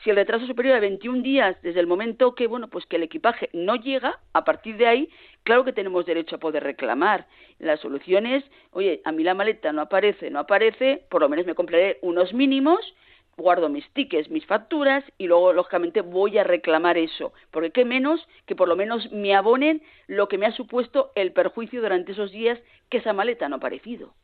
[0.02, 3.02] Si el retraso superior a 21 días desde el momento que, bueno, pues que el
[3.02, 5.10] equipaje no llega, a partir de ahí,
[5.42, 7.26] claro que tenemos derecho a poder reclamar.
[7.58, 11.44] La solución es, oye, a mí la maleta no aparece, no aparece, por lo menos
[11.44, 12.80] me compraré unos mínimos
[13.36, 17.32] guardo mis tickets, mis facturas y luego, lógicamente, voy a reclamar eso.
[17.50, 21.32] Porque qué menos que por lo menos me abonen lo que me ha supuesto el
[21.32, 22.58] perjuicio durante esos días
[22.88, 24.14] que esa maleta no ha aparecido.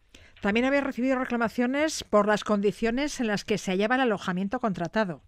[0.43, 5.23] También había recibido reclamaciones por las condiciones en las que se hallaba el alojamiento contratado.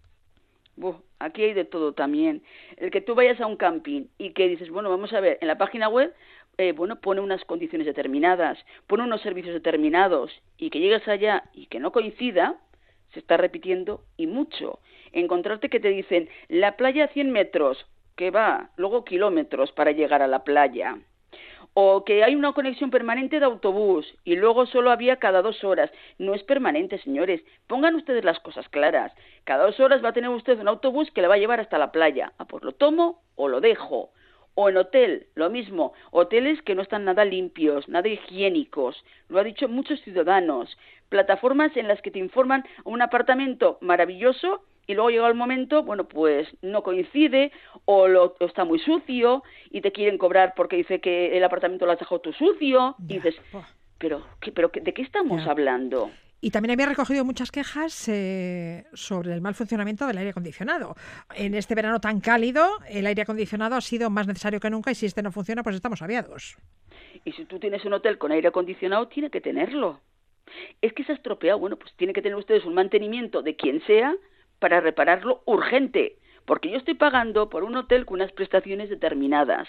[1.19, 2.43] Aquí hay de todo también.
[2.77, 5.47] El que tú vayas a un camping y que dices, bueno, vamos a ver, en
[5.47, 6.13] la página web,
[6.57, 11.67] eh, bueno, pone unas condiciones determinadas, pone unos servicios determinados y que llegas allá y
[11.67, 12.57] que no coincida,
[13.13, 14.79] se está repitiendo y mucho.
[15.11, 20.21] Encontrarte que te dicen, la playa a 100 metros, que va, luego kilómetros para llegar
[20.21, 20.99] a la playa
[21.73, 25.91] o que hay una conexión permanente de autobús y luego solo había cada dos horas.
[26.17, 27.41] No es permanente, señores.
[27.67, 29.13] Pongan ustedes las cosas claras.
[29.43, 31.77] Cada dos horas va a tener usted un autobús que le va a llevar hasta
[31.77, 32.33] la playa.
[32.37, 34.11] Ah, pues lo tomo o lo dejo.
[34.55, 35.93] O en hotel, lo mismo.
[36.11, 39.03] Hoteles que no están nada limpios, nada higiénicos.
[39.29, 40.77] Lo ha dicho muchos ciudadanos.
[41.07, 46.07] Plataformas en las que te informan un apartamento maravilloso y luego llega el momento, bueno,
[46.07, 47.51] pues no coincide
[47.85, 51.91] o, lo, está muy sucio y te quieren cobrar porque dice que el apartamento lo
[51.91, 53.35] has dejado tú sucio y dices,
[53.99, 56.09] pero, ¿qué, pero ¿de qué estamos hablando?
[56.41, 60.95] Y también había recogido muchas quejas eh, sobre el mal funcionamiento del aire acondicionado.
[61.35, 64.95] En este verano tan cálido, el aire acondicionado ha sido más necesario que nunca y
[64.95, 66.57] si este no funciona, pues estamos aviados.
[67.25, 70.01] Y si tú tienes un hotel con aire acondicionado, tiene que tenerlo.
[70.81, 71.59] Es que se ha estropeado.
[71.59, 74.15] Bueno, pues tiene que tener ustedes un mantenimiento de quien sea
[74.59, 79.67] para repararlo urgente, porque yo estoy pagando por un hotel con unas prestaciones determinadas.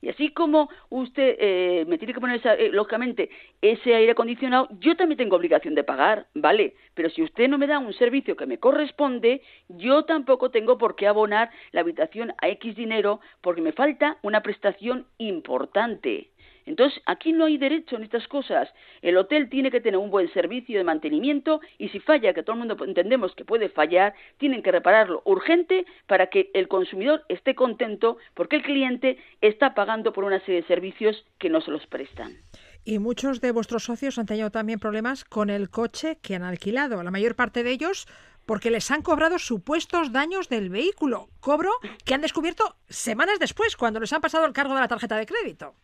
[0.00, 3.30] Y así como usted eh, me tiene que poner, eh, lógicamente,
[3.62, 6.74] ese aire acondicionado, yo también tengo obligación de pagar, ¿vale?
[6.94, 10.96] Pero si usted no me da un servicio que me corresponde, yo tampoco tengo por
[10.96, 16.30] qué abonar la habitación a X dinero porque me falta una prestación importante.
[16.66, 18.68] Entonces, aquí no hay derecho en estas cosas.
[19.00, 22.54] El hotel tiene que tener un buen servicio de mantenimiento y si falla, que todo
[22.54, 27.54] el mundo entendemos que puede fallar, tienen que repararlo urgente para que el consumidor esté
[27.54, 31.86] contento porque el cliente está pagando por una serie de servicios que no se los
[31.86, 32.36] prestan.
[32.84, 37.02] Y muchos de vuestros socios han tenido también problemas con el coche que han alquilado.
[37.02, 38.06] La mayor parte de ellos
[38.44, 41.28] porque les han cobrado supuestos daños del vehículo.
[41.40, 41.70] Cobro
[42.04, 45.26] que han descubierto semanas después, cuando les han pasado el cargo de la tarjeta de
[45.26, 45.74] crédito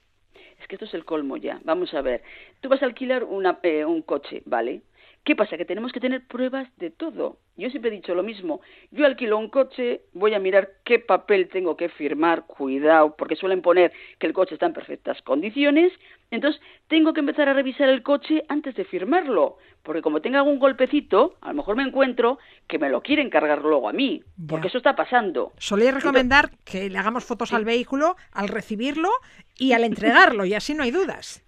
[0.60, 1.60] es que esto es el colmo ya.
[1.64, 2.22] Vamos a ver,
[2.60, 4.82] tú vas a alquilar una, eh, un coche, ¿vale?
[5.24, 5.56] ¿Qué pasa?
[5.56, 7.38] Que tenemos que tener pruebas de todo.
[7.56, 8.60] Yo siempre he dicho lo mismo.
[8.90, 13.62] Yo alquilo un coche, voy a mirar qué papel tengo que firmar, cuidado, porque suelen
[13.62, 15.92] poner que el coche está en perfectas condiciones.
[16.32, 20.58] Entonces, tengo que empezar a revisar el coche antes de firmarlo, porque como tenga algún
[20.58, 24.68] golpecito, a lo mejor me encuentro que me lo quieren cargar luego a mí, porque
[24.68, 25.52] eso está pasando.
[25.56, 29.10] Solía recomendar que le hagamos fotos al vehículo al recibirlo
[29.56, 31.44] y al entregarlo, y así no hay dudas.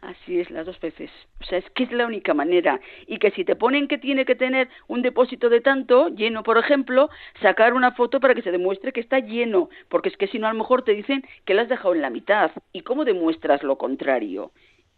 [0.00, 1.10] Así es, las dos veces.
[1.40, 2.80] O sea, es que es la única manera.
[3.06, 6.58] Y que si te ponen que tiene que tener un depósito de tanto, lleno, por
[6.58, 9.68] ejemplo, sacar una foto para que se demuestre que está lleno.
[9.88, 12.02] Porque es que si no, a lo mejor te dicen que la has dejado en
[12.02, 12.50] la mitad.
[12.72, 14.52] ¿Y cómo demuestras lo contrario?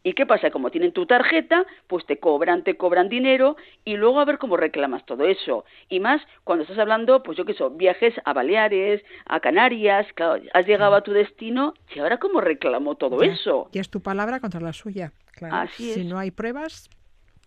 [0.06, 0.52] ¿Y qué pasa?
[0.52, 4.56] Como tienen tu tarjeta, pues te cobran, te cobran dinero y luego a ver cómo
[4.56, 5.64] reclamas todo eso.
[5.88, 10.40] Y más cuando estás hablando, pues yo qué sé, viajes a Baleares, a Canarias, claro,
[10.54, 13.68] has llegado a tu destino y ahora cómo reclamo todo eso.
[13.72, 15.56] Y es tu palabra contra la suya, claro.
[15.56, 16.88] Así Si no hay pruebas,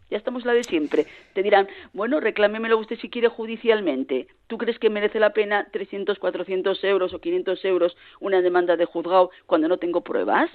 [0.09, 1.05] ya estamos la de siempre.
[1.31, 4.27] Te dirán, bueno, reclámemelo usted si quiere judicialmente.
[4.47, 8.83] ¿Tú crees que merece la pena 300, 400 euros o 500 euros una demanda de
[8.83, 10.49] juzgado cuando no tengo pruebas?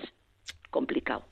[0.68, 1.24] Complicado.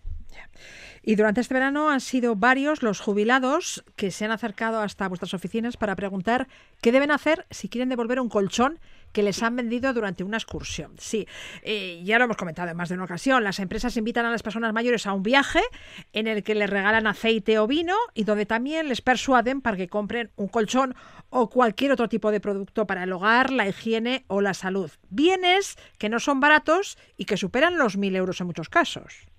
[1.02, 5.34] Y durante este verano han sido varios los jubilados que se han acercado hasta vuestras
[5.34, 6.46] oficinas para preguntar
[6.80, 8.78] qué deben hacer si quieren devolver un colchón
[9.12, 10.92] que les han vendido durante una excursión.
[10.98, 11.26] Sí,
[11.62, 13.44] eh, ya lo hemos comentado en más de una ocasión.
[13.44, 15.60] Las empresas invitan a las personas mayores a un viaje
[16.12, 19.88] en el que les regalan aceite o vino y donde también les persuaden para que
[19.88, 20.94] compren un colchón
[21.30, 24.90] o cualquier otro tipo de producto para el hogar, la higiene o la salud.
[25.10, 29.31] Bienes que no son baratos y que superan los mil euros en muchos casos.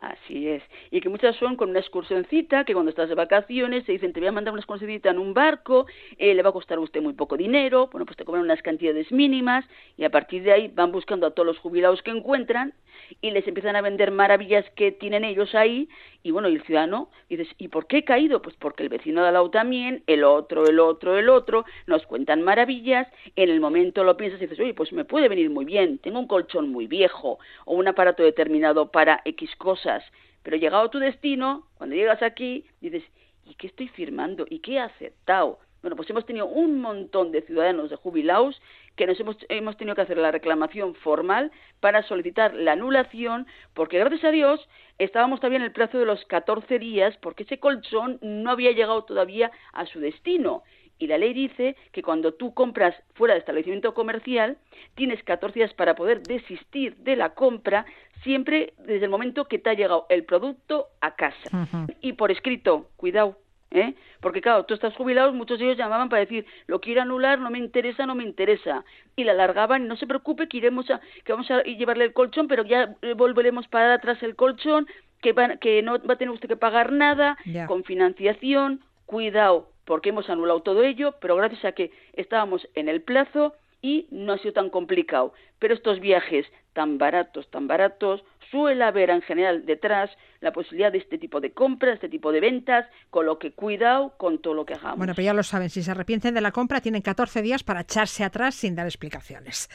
[0.00, 0.62] Así es.
[0.90, 4.20] Y que muchas son con una excursioncita, que cuando estás de vacaciones te dicen, te
[4.20, 5.86] voy a mandar una excursioncita en un barco,
[6.18, 8.60] eh, le va a costar a usted muy poco dinero, bueno, pues te cobran unas
[8.60, 9.64] cantidades mínimas
[9.96, 12.74] y a partir de ahí van buscando a todos los jubilados que encuentran
[13.20, 15.88] y les empiezan a vender maravillas que tienen ellos ahí
[16.22, 18.42] y bueno, y el ciudadano dices, ¿y por qué he caído?
[18.42, 22.04] Pues porque el vecino de al lado también, el otro, el otro, el otro, nos
[22.06, 25.64] cuentan maravillas, en el momento lo piensas y dices, oye, pues me puede venir muy
[25.64, 30.02] bien, tengo un colchón muy viejo o un aparato determinado para X cosas,
[30.42, 33.04] pero llegado a tu destino, cuando llegas aquí, dices,
[33.44, 34.46] ¿y qué estoy firmando?
[34.50, 35.60] ¿Y qué he aceptado?
[35.82, 38.60] Bueno, pues hemos tenido un montón de ciudadanos de jubilados
[38.96, 43.98] que nos hemos, hemos tenido que hacer la reclamación formal para solicitar la anulación, porque
[43.98, 48.18] gracias a Dios estábamos todavía en el plazo de los 14 días, porque ese colchón
[48.22, 50.62] no había llegado todavía a su destino.
[50.98, 54.56] Y la ley dice que cuando tú compras fuera de establecimiento comercial,
[54.94, 57.84] tienes 14 días para poder desistir de la compra
[58.22, 61.68] siempre desde el momento que te ha llegado el producto a casa.
[62.00, 63.36] Y por escrito, cuidado,
[63.76, 63.94] ¿eh?
[64.20, 67.50] Porque claro, tú estás jubilado, muchos de ellos llamaban para decir, lo quiero anular, no
[67.50, 68.84] me interesa, no me interesa.
[69.14, 72.48] Y la alargaban, no se preocupe, que iremos a, que vamos a llevarle el colchón,
[72.48, 74.86] pero ya eh, volveremos para atrás el colchón,
[75.20, 80.28] que, que no va a tener usted que pagar nada, con financiación, cuidado, porque hemos
[80.28, 84.54] anulado todo ello, pero gracias a que estábamos en el plazo y no ha sido
[84.54, 85.32] tan complicado.
[85.58, 90.98] Pero estos viajes tan baratos, tan baratos, suele haber en general detrás la posibilidad de
[90.98, 94.64] este tipo de compras, este tipo de ventas, con lo que cuidado con todo lo
[94.64, 94.98] que hagamos.
[94.98, 97.80] Bueno, pero ya lo saben, si se arrepienten de la compra tienen 14 días para
[97.80, 99.68] echarse atrás sin dar explicaciones.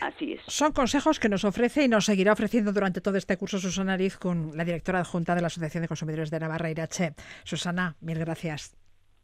[0.00, 0.42] Así es.
[0.46, 4.16] Son consejos que nos ofrece y nos seguirá ofreciendo durante todo este curso Susana Ariz
[4.16, 7.14] con la directora adjunta de la Asociación de Consumidores de Navarra, Irache.
[7.44, 8.76] Susana, mil gracias.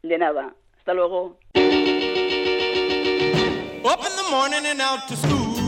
[0.03, 0.53] De nada.
[0.77, 1.39] Hasta luego.
[3.85, 5.64] Up in the morning and out to school.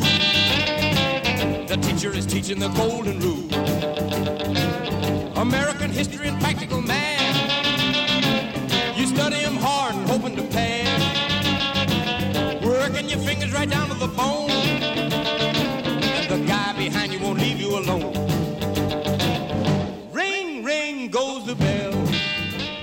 [1.67, 3.53] The teacher is teaching the golden rule.
[5.37, 7.35] American history and practical math.
[8.97, 11.03] You study them hard and hoping to pass.
[12.63, 14.46] Working your fingers right down to the bone.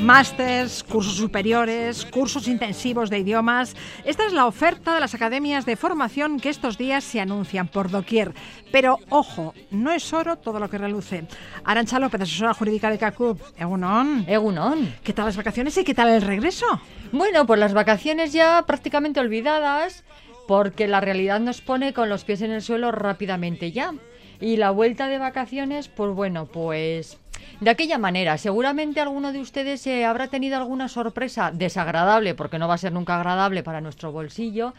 [0.04, 3.74] Másters, cursos superiores, cursos intensivos de idiomas.
[4.04, 7.90] Esta es la oferta de las academias de formación que estos días se anuncian por
[7.90, 8.34] doquier.
[8.70, 11.26] Pero ojo, no es oro todo lo que reluce.
[11.64, 13.40] Arancha López, asesora jurídica de CACUB.
[13.56, 14.26] Egunon.
[14.28, 14.94] Egunon.
[15.02, 16.66] ¿Qué tal las vacaciones y qué tal el regreso?
[17.10, 20.04] Bueno, pues las vacaciones ya prácticamente olvidadas
[20.46, 23.94] porque la realidad nos pone con los pies en el suelo rápidamente ya.
[24.38, 27.18] Y la vuelta de vacaciones, pues bueno, pues
[27.60, 28.38] de aquella manera.
[28.38, 32.92] Seguramente alguno de ustedes eh, habrá tenido alguna sorpresa desagradable, porque no va a ser
[32.92, 34.74] nunca agradable para nuestro bolsillo,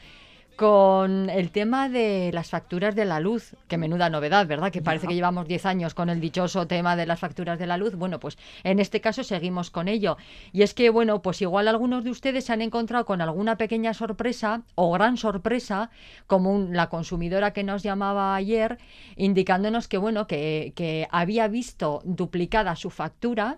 [0.56, 4.72] con el tema de las facturas de la luz, que menuda novedad, ¿verdad?
[4.72, 7.78] Que parece que llevamos 10 años con el dichoso tema de las facturas de la
[7.78, 7.96] luz.
[7.96, 10.18] Bueno, pues en este caso seguimos con ello.
[10.52, 13.94] Y es que, bueno, pues igual algunos de ustedes se han encontrado con alguna pequeña
[13.94, 15.90] sorpresa o gran sorpresa,
[16.28, 18.78] como la consumidora que nos llamaba ayer,
[19.16, 23.58] indicándonos que, bueno, que, que había visto duplicada su factura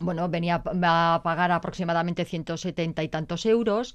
[0.00, 3.94] bueno, venía a pagar aproximadamente 170 y tantos euros,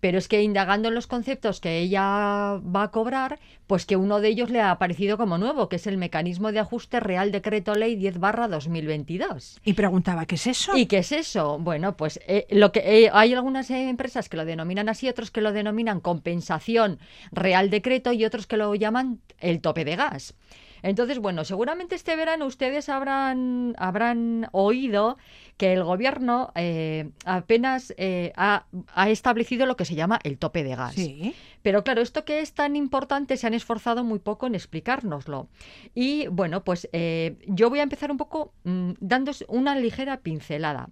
[0.00, 4.20] pero es que indagando en los conceptos que ella va a cobrar, pues que uno
[4.20, 7.74] de ellos le ha aparecido como nuevo, que es el mecanismo de ajuste Real Decreto
[7.74, 9.60] Ley 10 barra 2022.
[9.64, 10.76] Y preguntaba, ¿qué es eso?
[10.76, 11.58] ¿Y qué es eso?
[11.58, 15.40] Bueno, pues eh, lo que eh, hay algunas empresas que lo denominan así, otros que
[15.40, 16.98] lo denominan compensación
[17.30, 20.34] Real Decreto y otros que lo llaman el tope de gas.
[20.82, 25.16] Entonces, bueno, seguramente este verano ustedes habrán, habrán oído
[25.56, 30.64] que el gobierno eh, apenas eh, ha, ha, establecido lo que se llama el tope
[30.64, 30.94] de gas.
[30.94, 31.34] Sí.
[31.62, 35.48] Pero claro, esto que es tan importante se han esforzado muy poco en explicárnoslo.
[35.94, 38.92] Y bueno, pues eh, yo voy a empezar un poco mmm,
[39.48, 40.90] una ligera pincelada.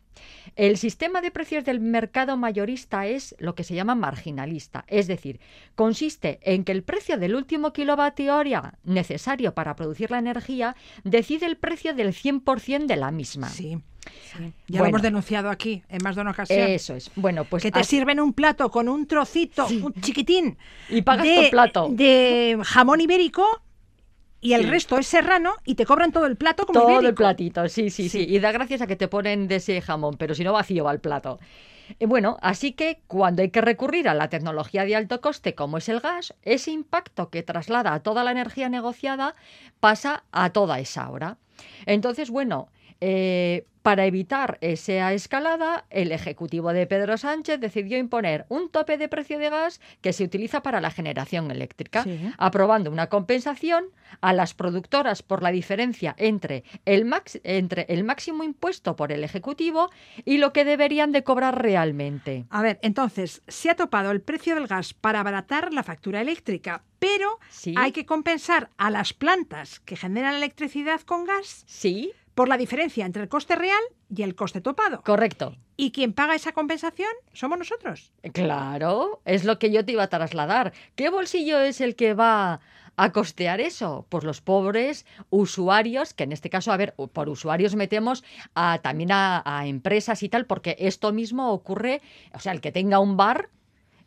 [0.56, 5.40] El sistema de precios del mercado mayorista es lo que se llama marginalista, es decir,
[5.74, 11.46] consiste en que el precio del último kilovatio hora necesario para producir la energía decide
[11.46, 13.48] el precio del 100% de la misma.
[13.48, 13.78] Sí.
[14.04, 14.52] Sí.
[14.68, 16.68] Ya bueno, lo hemos denunciado aquí en más de una ocasión.
[16.68, 17.10] Eso es.
[17.16, 19.80] Bueno, pues que te sirven un plato con un trocito, sí.
[19.84, 20.56] un chiquitín
[20.88, 23.46] y pagas de, tu plato de jamón ibérico
[24.40, 24.70] y el sí.
[24.70, 27.08] resto es serrano y te cobran todo el plato como todo ibérico.
[27.08, 29.80] el platito, sí, sí, sí, sí, Y da gracias a que te ponen de ese
[29.82, 31.38] jamón, pero si no vacío va el plato.
[31.98, 35.78] Y bueno, así que cuando hay que recurrir a la tecnología de alto coste como
[35.78, 39.34] es el gas, ese impacto que traslada a toda la energía negociada
[39.80, 41.36] pasa a toda esa hora.
[41.86, 42.68] Entonces, bueno,
[43.00, 49.08] eh, para evitar esa escalada, el Ejecutivo de Pedro Sánchez decidió imponer un tope de
[49.08, 52.20] precio de gas que se utiliza para la generación eléctrica, Sí.
[52.36, 53.86] aprobando una compensación
[54.20, 59.24] a las productoras por la diferencia entre el, max- entre el máximo impuesto por el
[59.24, 59.88] Ejecutivo
[60.26, 62.44] y lo que deberían de cobrar realmente.
[62.50, 66.82] A ver, entonces, se ha topado el precio del gas para abaratar la factura eléctrica,
[66.98, 67.72] pero Sí.
[67.78, 73.04] hay que compensar a las plantas que generan electricidad con gas Sí, por la diferencia
[73.04, 75.02] entre el coste real y el coste topado.
[75.02, 75.58] correcto.
[75.76, 78.14] Y quien paga esa compensación somos nosotros.
[78.32, 80.72] Claro, es lo que yo te iba a trasladar.
[80.94, 82.60] ¿Qué bolsillo es el que va
[82.96, 84.06] a costear eso?
[84.08, 88.24] Pues los pobres usuarios, que en este caso, a ver, por usuarios metemos
[88.54, 92.00] a, también a, a empresas y tal, porque esto mismo ocurre,
[92.32, 93.50] o sea, el que tenga un bar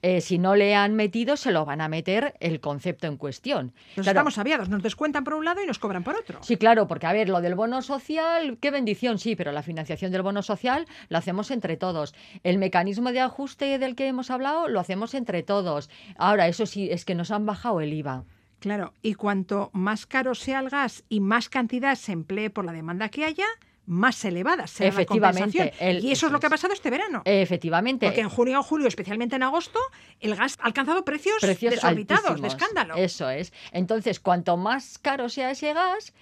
[0.03, 3.73] eh, si no le han metido, se lo van a meter el concepto en cuestión.
[3.95, 6.43] Nos Claro, estamos aviados, nos descuentan por un lado y nos cobran por otro.
[6.43, 10.11] Sí, claro, porque a ver, lo del bono social, qué bendición, sí, pero la financiación
[10.11, 12.13] del bono social lo hacemos entre todos.
[12.43, 15.89] El mecanismo de ajuste del que hemos hablado lo hacemos entre todos.
[16.17, 18.25] Ahora, eso sí, es que nos han bajado el IVA.
[18.59, 22.73] Claro, y cuanto más caro sea el gas y más cantidad se emplee por la
[22.73, 23.45] demanda que haya,
[23.85, 25.87] más elevada será la Efectivamente, compensación.
[25.89, 27.21] el- y eso es lo que ha pasado este verano.
[27.25, 28.05] Efectivamente.
[28.05, 29.79] Porque en junio o julio, especialmente en agosto,
[30.19, 32.95] el gas ha alcanzado precios, precios desorbitados, de escándalo.
[32.95, 33.51] Eso es.
[33.71, 36.13] Entonces, cuanto más caro sea ese gas,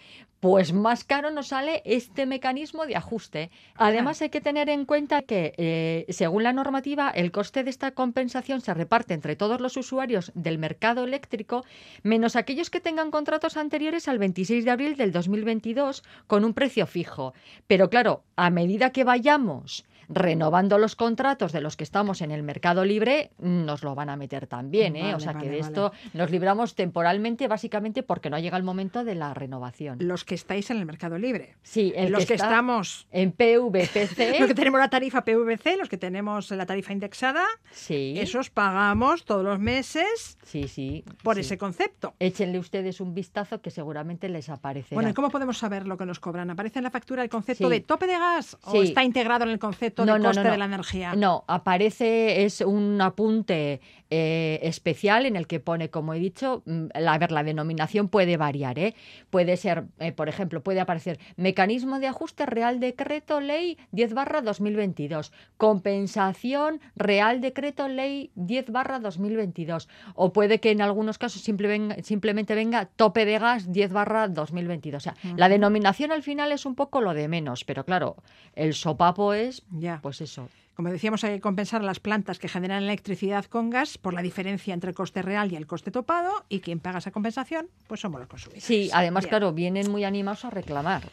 [0.42, 3.52] pues más caro nos sale este mecanismo de ajuste.
[3.76, 7.92] Además, hay que tener en cuenta que, eh, según la normativa, el coste de esta
[7.92, 11.64] compensación se reparte entre todos los usuarios del mercado eléctrico,
[12.02, 16.88] menos aquellos que tengan contratos anteriores al 26 de abril del 2022 con un precio
[16.88, 17.36] fijo.
[17.68, 22.44] Pero claro, a medida que vayamos renovando los contratos de los que estamos en el
[22.44, 25.16] mercado libre, nos lo van a meter también, ¿eh?
[25.16, 25.68] o sea vale, que de vale.
[25.70, 29.98] esto nos libramos temporalmente, básicamente porque no llega el momento de la renovación.
[30.02, 31.56] Los que estáis en el mercado libre.
[31.64, 35.90] Sí, el los que, está estamos en PVPC, los que tenemos la tarifa PVC, los
[35.90, 41.42] que tenemos la tarifa indexada, sí, esos pagamos todos los meses sí, sí, por sí.
[41.42, 42.14] ese concepto.
[42.20, 44.96] Échenle ustedes un vistazo que seguramente les aparecerá.
[44.96, 46.50] Bueno, ¿y cómo podemos saber lo que nos cobran?
[46.50, 47.70] ¿Aparece en la factura el concepto Sí.
[47.70, 51.16] de tope de gas o está integrado en el concepto de coste de la energía?
[51.16, 56.86] No, aparece, es un apunte eh, especial en el que pone, como he dicho, mm,
[57.00, 58.94] la, a ver, la denominación puede variar, ¿eh?
[59.30, 64.42] Puede ser, eh, por ejemplo, puede aparecer Mecanismo de Ajuste Real Decreto Ley 10 barra
[64.42, 71.68] 2022, Compensación Real Decreto Ley 10 barra 2022, o puede que en algunos casos simple
[71.68, 75.02] venga- simplemente venga Tope de Gas 10 barra 2022.
[75.02, 78.16] O sea, la denominación al final es un poco lo de menos, pero claro,
[78.56, 79.91] el sopapo es, Ya.
[80.02, 80.48] Pues eso.
[80.76, 84.22] Como decíamos, hay que compensar a las plantas que generan electricidad con gas por la
[84.22, 88.00] diferencia entre el coste real y el coste topado y quien paga esa compensación, pues
[88.02, 88.64] somos los consumidores.
[88.64, 89.30] Sí, además, Bien.
[89.30, 91.04] claro, vienen muy animados a reclamar.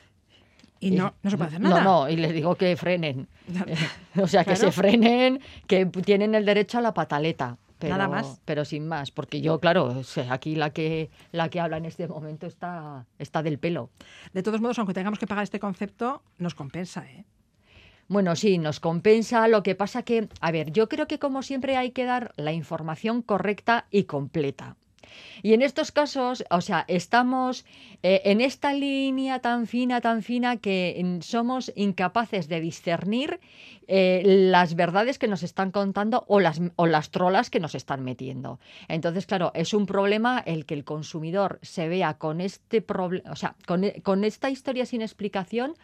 [0.81, 1.83] Y no, no se puede hacer nada.
[1.83, 3.27] No, no, y les digo que frenen.
[4.23, 4.71] o sea, que Claro.
[4.71, 7.57] se frenen, que tienen el derecho a la pataleta.
[7.81, 8.41] Pero, Nada más.
[8.45, 12.47] Pero sin más, porque yo, claro, aquí la que, la que habla en este momento
[12.47, 13.91] está, está del pelo.
[14.33, 17.25] De todos modos, aunque tengamos que pagar este concepto, nos compensa, ¿eh?
[18.09, 19.49] Bueno, sí, nos compensa.
[19.49, 22.53] Lo que pasa que, a ver, yo creo que como siempre hay que dar la
[22.53, 24.77] información correcta y completa.
[25.43, 27.65] Y en estos casos, o sea, estamos
[28.03, 33.41] eh, en esta línea tan fina, tan fina, que mm, somos incapaces de discernir
[33.89, 38.05] eh, las verdades que nos están contando o las, o las trolas que nos están
[38.05, 38.61] metiendo.
[38.89, 43.37] Entonces, claro, es un problema el que el consumidor se vea con este problema, o
[43.37, 45.75] sea, con, e- con esta historia sin explicación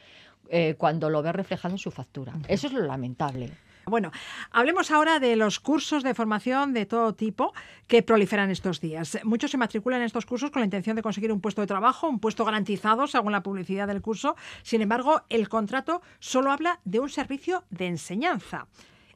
[0.49, 2.34] eh, cuando lo ve reflejado en su factura.
[2.49, 3.51] Eso es lo lamentable.
[3.86, 4.12] Bueno,
[4.51, 7.53] hablemos ahora de los cursos de formación de todo tipo
[7.86, 9.18] que proliferan estos días.
[9.24, 12.09] Muchos se matriculan en estos cursos con la intención de conseguir un puesto de trabajo,
[12.09, 14.36] un puesto garantizado según la publicidad del curso.
[14.62, 18.66] Sin embargo, el contrato solo habla de un servicio de enseñanza.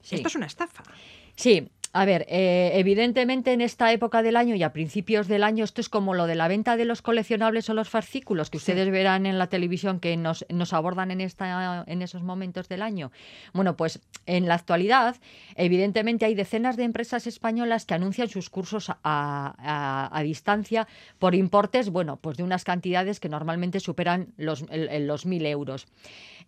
[0.02, 0.16] Sí.
[0.16, 0.82] Esto es una estafa.
[1.34, 1.70] Sí,
[2.00, 5.80] a ver, eh, evidentemente en esta época del año y a principios del año esto
[5.80, 9.26] es como lo de la venta de los coleccionables o los fascículos que ustedes verán
[9.26, 13.10] en la televisión que nos, nos abordan en, esta, en esos momentos del año.
[13.52, 15.16] Bueno, pues en la actualidad
[15.56, 20.86] evidentemente hay decenas de empresas españolas que anuncian sus cursos a, a- a distancia
[21.18, 25.86] por importes, bueno, pues de unas cantidades que normalmente superan los, los mil euros.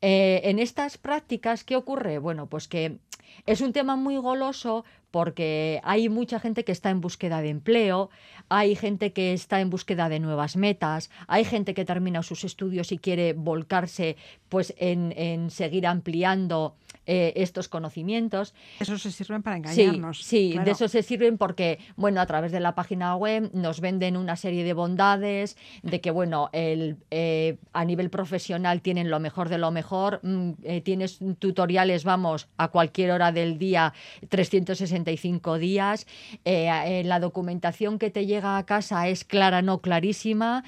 [0.03, 2.19] Eh, en estas prácticas, ¿qué ocurre?
[2.19, 2.99] Bueno, pues que
[3.47, 8.11] es un tema muy goloso porque hay mucha gente que está en búsqueda de empleo,
[8.49, 12.93] hay gente que está en búsqueda de nuevas metas, hay gente que termina sus estudios
[12.93, 14.17] y quiere volcarse
[14.49, 16.77] pues en, en seguir ampliando
[17.07, 18.55] eh, estos conocimientos.
[18.79, 20.23] Eso se sirven para Sí, engañarnos.
[20.23, 20.65] sí, claro.
[20.67, 24.37] de eso se sirven porque, bueno, a través de la página web nos venden una
[24.37, 29.59] serie de bondades, de que, bueno, el, eh, a nivel profesional tienen lo mejor de
[29.59, 29.90] lo mejor,
[30.23, 33.93] mm, eh, tienes tutoriales, vamos, a cualquier hora del día,
[34.29, 36.07] 365 días,
[36.45, 40.65] eh, eh, la documentación que te llega a casa es clara, no clarísima,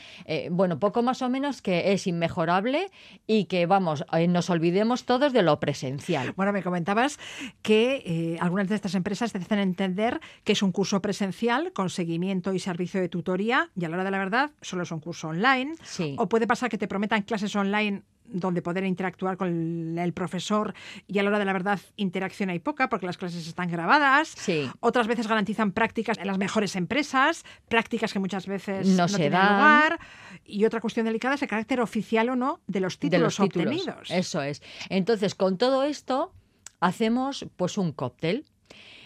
[0.50, 2.90] bueno, poco más o menos que es inmejorable
[3.26, 6.32] y que, vamos, nos olvidemos todos de lo presencial.
[6.36, 7.18] Bueno, me comentabas
[7.62, 12.52] que algunas de estas empresas te hacen entender que es un curso presencial con seguimiento
[12.52, 15.28] y servicio de tutoría y a la hora de la verdad solo es un curso
[15.28, 15.74] online.
[15.82, 16.16] Sí.
[16.18, 18.02] O puede pasar que te prometan clases online
[18.32, 20.74] donde poder interactuar con el profesor
[21.06, 24.28] y a la hora de la verdad interacción hay poca porque las clases están grabadas.
[24.36, 24.70] Sí.
[24.80, 29.16] Otras veces garantizan prácticas en las mejores empresas, prácticas que muchas veces No no, se
[29.16, 29.52] tienen dan.
[29.54, 30.00] lugar.
[30.44, 33.38] Y otra cuestión delicada es el carácter oficial o no de los de títulos.
[33.40, 34.10] obtenidos.
[34.10, 34.62] Eso es.
[34.88, 36.32] Entonces, con todo esto,
[36.80, 38.44] hacemos pues un cóctel.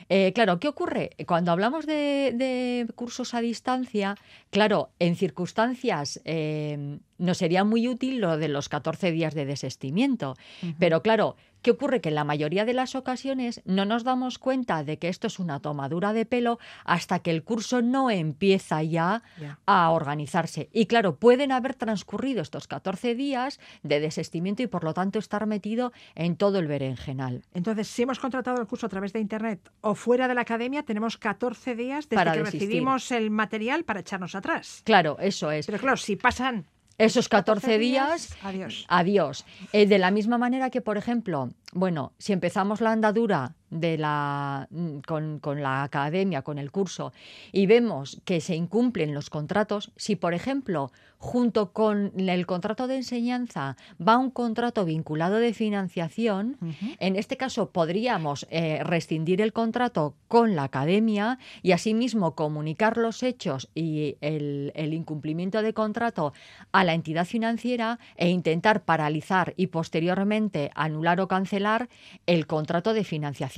[0.09, 1.11] Eh, claro, ¿qué ocurre?
[1.26, 4.16] Cuando hablamos de, de cursos a distancia,
[4.50, 10.36] claro, en circunstancias eh, nos sería muy útil lo de los 14 días de desestimiento.
[10.78, 11.36] Pero claro,
[11.66, 12.00] ¿qué ocurre?
[12.00, 15.40] Que en la mayoría de las ocasiones no nos damos cuenta de que esto es
[15.40, 19.24] una tomadura de pelo hasta que el curso no empieza ya,
[19.66, 20.68] a organizarse.
[20.72, 25.44] Y claro, pueden haber transcurrido estos 14 días de desestimiento y por lo tanto estar
[25.46, 27.42] metido en todo el berenjenal.
[27.52, 30.84] Entonces, si hemos contratado el curso a través de Internet o fuera de la academia,
[30.84, 32.60] tenemos 14 días desde Para que desistir.
[32.60, 34.82] recibimos el material para echarnos atrás.
[34.84, 35.66] Claro, eso es.
[35.66, 36.68] Pero claro, si pasan
[36.99, 38.86] Esos 14 días, adiós.
[38.88, 39.44] adiós.
[39.72, 44.68] Eh, de la misma manera que, por ejemplo, bueno, si empezamos la andadura de la,
[44.70, 47.12] mm, con, con la academia, con el curso,
[47.52, 52.96] y vemos que se incumplen los contratos, si, por ejemplo, junto con el contrato de
[52.96, 56.56] enseñanza va un contrato vinculado de financiación,
[57.00, 63.22] en este caso podríamos eh, rescindir el contrato con la academia y asimismo comunicar los
[63.22, 66.32] hechos y el, el incumplimiento de contrato
[66.72, 71.88] a la entidad financiera e intentar paralizar y posteriormente anular o cancelar
[72.26, 73.55] el contrato de financiación.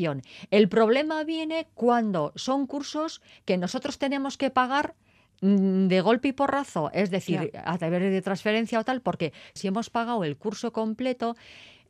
[0.51, 4.95] El problema viene cuando son cursos que nosotros tenemos que pagar
[5.41, 9.69] mm, de golpe y porrazo, es decir, a través de transferencia o tal, porque si
[9.69, 11.37] hemos pagado el curso completo,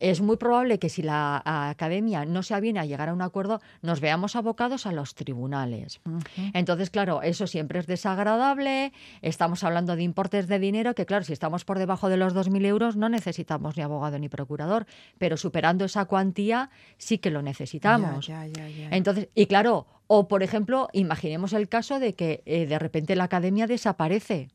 [0.00, 3.60] es muy probable que si la academia no se aviene a llegar a un acuerdo,
[3.82, 6.00] nos veamos abocados a los tribunales.
[6.54, 8.92] Entonces, claro, eso siempre es desagradable.
[9.22, 12.64] Estamos hablando de importes de dinero que, claro, si estamos por debajo de los 2.000
[12.66, 14.86] euros no necesitamos ni abogado ni procurador,
[15.18, 18.26] pero superando esa cuantía sí que lo necesitamos.
[18.26, 18.88] Ya, ya, ya, ya.
[18.90, 23.24] Entonces, y claro, o por ejemplo, imaginemos el caso de que eh, de repente la
[23.24, 24.48] academia desaparece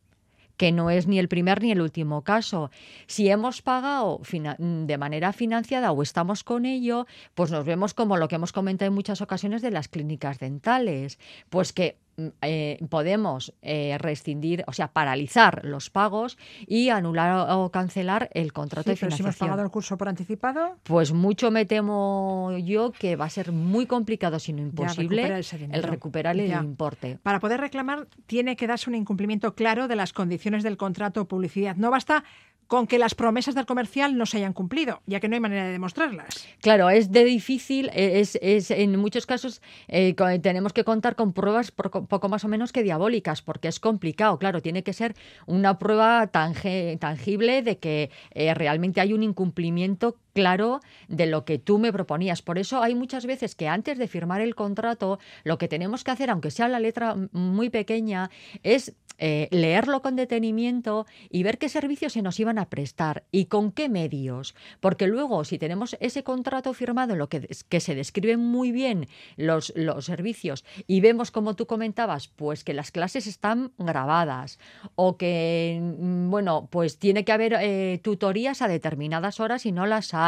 [0.57, 2.71] que no es ni el primer ni el último caso.
[3.07, 8.27] Si hemos pagado de manera financiada o estamos con ello, pues nos vemos como lo
[8.27, 11.97] que hemos comentado en muchas ocasiones de las clínicas dentales, pues que
[12.41, 16.37] eh, podemos eh, rescindir, o sea, paralizar los pagos
[16.67, 19.49] y anular o, o cancelar el contrato Sí, de pero si hemos financiación.
[19.49, 23.85] pagado el curso por anticipado, Pues mucho me temo yo que va a ser muy
[23.85, 26.61] complicado, si no imposible, recuperar el recuperar el Ya.
[26.61, 27.17] importe.
[27.23, 31.25] Para poder reclamar tiene que darse un incumplimiento claro de las condiciones del contrato o
[31.25, 31.75] publicidad.
[31.75, 32.23] No basta
[32.67, 35.65] con que las promesas del comercial no se hayan cumplido, ya que no hay manera
[35.65, 36.47] de demostrarlas.
[36.61, 41.33] Claro, es de difícil, e- es, es en muchos casos eh, tenemos que contar con
[41.33, 41.71] pruebas
[42.07, 44.37] poco, más o menos que diabólicas, porque es complicado.
[44.39, 50.81] Claro, tiene que ser una prueba tangible de que eh, realmente hay un incumplimiento claro
[51.07, 52.41] de lo que tú me proponías.
[52.41, 56.11] Por eso hay muchas veces que antes de firmar el contrato, lo que tenemos que
[56.11, 58.29] hacer, aunque sea la letra muy pequeña,
[58.63, 63.45] es eh, leerlo con detenimiento y ver qué servicios se nos iban a prestar y
[63.45, 64.55] con qué medios.
[64.79, 69.07] Porque luego, si tenemos ese contrato firmado en lo que se describen muy bien
[69.37, 74.59] los, los servicios y vemos, como tú comentabas, pues que las clases están grabadas
[74.95, 79.85] o que, mm, bueno, pues tiene que haber eh, tutorías a determinadas horas y no
[79.85, 80.22] las hay.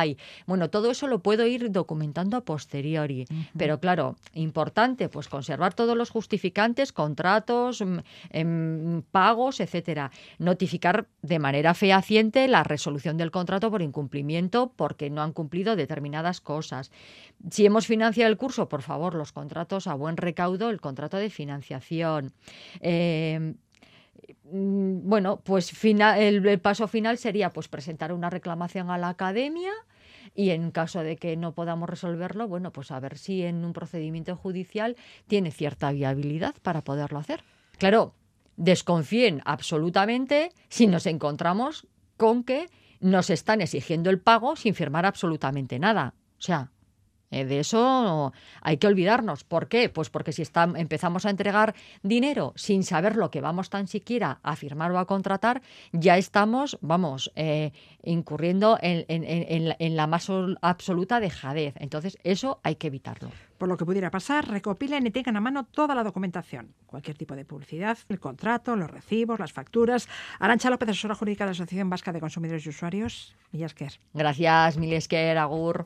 [0.45, 3.25] Bueno, todo eso lo puedo ir documentando a posteriori.
[3.57, 7.99] Pero claro, importante, pues conservar todos los justificantes, contratos, mm,
[8.31, 10.11] em, pagos, etcétera.
[10.39, 16.41] Notificar de manera fehaciente la resolución del contrato por incumplimiento porque no han cumplido determinadas
[16.41, 16.91] cosas.
[17.49, 21.29] Si hemos financiado el curso, por favor, los contratos a buen recaudo, el contrato de
[21.29, 22.33] financiación.
[22.81, 23.55] Em,
[24.43, 29.71] bueno, pues el, el paso final sería pues presentar una reclamación a la academia
[30.33, 33.73] y en caso de que no podamos resolverlo, bueno, pues a ver si en un
[33.73, 34.95] procedimiento judicial
[35.27, 37.43] tiene cierta viabilidad para poderlo hacer.
[37.77, 38.13] Claro,
[38.57, 41.87] desconfíen absolutamente si nos encontramos
[42.17, 46.13] con que nos están exigiendo el pago sin firmar absolutamente nada.
[46.37, 46.71] O sea,
[47.31, 49.43] eh, de eso hay que olvidarnos.
[49.43, 49.89] ¿Por qué?
[49.89, 54.39] Pues porque si estam- empezamos a entregar dinero sin saber lo que vamos tan siquiera
[54.43, 55.61] a firmar o a contratar,
[55.91, 57.71] ya estamos, vamos, eh,
[58.03, 61.73] incurriendo en, en- en- en la- más sol- absoluta dejadez.
[61.79, 63.29] Entonces, eso hay que evitarlo.
[63.57, 66.73] Por lo que pudiera pasar, recopilen y tengan a mano toda la documentación.
[66.85, 70.07] Cualquier tipo de publicidad, el contrato, los recibos, las facturas.
[70.39, 73.35] Arancha López, asesora jurídica de la Asociación Vasca de Consumidores y Usuarios.
[73.51, 73.99] Millasker.
[74.13, 75.85] Gracias, Milesker, Agur.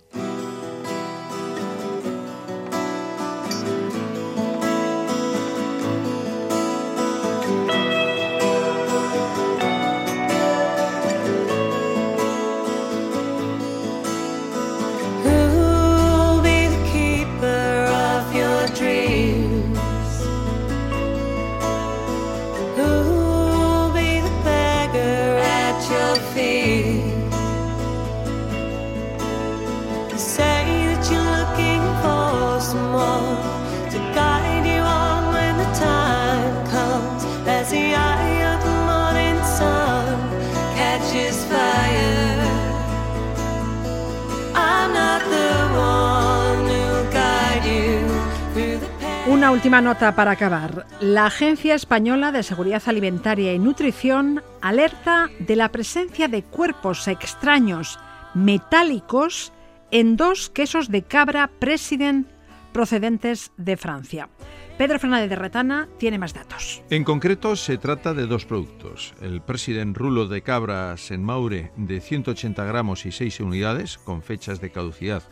[49.51, 50.85] Última nota para acabar.
[51.01, 57.99] La Agencia Española de Seguridad Alimentaria y Nutrición alerta de la presencia de cuerpos extraños
[58.35, 59.51] metálicos
[59.89, 62.27] en dos quesos de cabra President
[62.71, 64.29] procedentes de Francia.
[64.77, 66.83] Pedro Fernández de Retana tiene más datos.
[66.91, 69.15] En concreto, se trata de dos productos.
[69.19, 74.71] El President Rulo de Cabra Senmaure de 180 gramos y 6 unidades, con fechas de
[74.71, 75.23] caducidad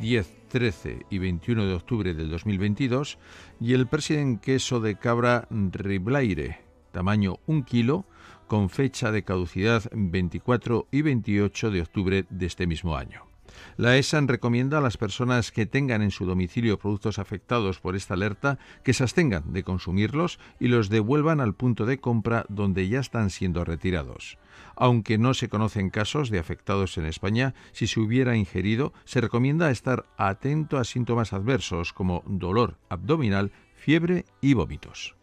[0.00, 3.18] 10, 13 y 21 de octubre del 2022,
[3.60, 6.60] y el President Queso de Cabra Riblaire,
[6.92, 8.06] tamaño 1 kilo,
[8.46, 13.26] con fecha de caducidad 24 y 28 de octubre de este mismo año.
[13.76, 18.14] La ESAN recomienda a las personas que tengan en su domicilio productos afectados por esta
[18.14, 23.00] alerta que se abstengan de consumirlos y los devuelvan al punto de compra donde ya
[23.00, 24.38] están siendo retirados.
[24.76, 29.70] Aunque no se conocen casos de afectados en España, si se hubiera ingerido, se recomienda
[29.70, 35.16] estar atento a síntomas adversos como dolor abdominal, fiebre y vómitos.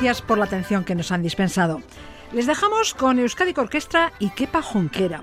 [0.00, 1.82] Gracias por la atención que nos han dispensado.
[2.32, 5.22] Les dejamos con Euskadi Orquestra y Kepa Junquera.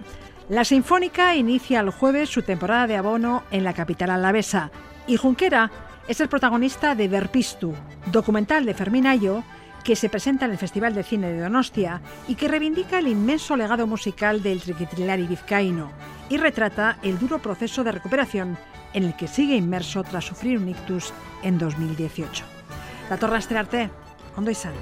[0.50, 4.72] La Sinfónica inicia el jueves su temporada de abono en la capital alavesa
[5.08, 5.72] y Junquera
[6.10, 7.74] es el protagonista de Verpistu,
[8.12, 9.46] documental de Fermín Ayo
[9.86, 13.56] que se presenta en el Festival de Cine de Donostia y que reivindica el inmenso
[13.56, 15.90] legado musical del triquitrilari vizcaíno
[16.28, 18.58] y retrata el duro proceso de recuperación
[18.92, 21.14] en el que sigue inmerso tras sufrir un ictus
[21.44, 22.44] en 2018.
[23.10, 23.90] La Torre Arte,
[24.38, 24.74] ondo izan.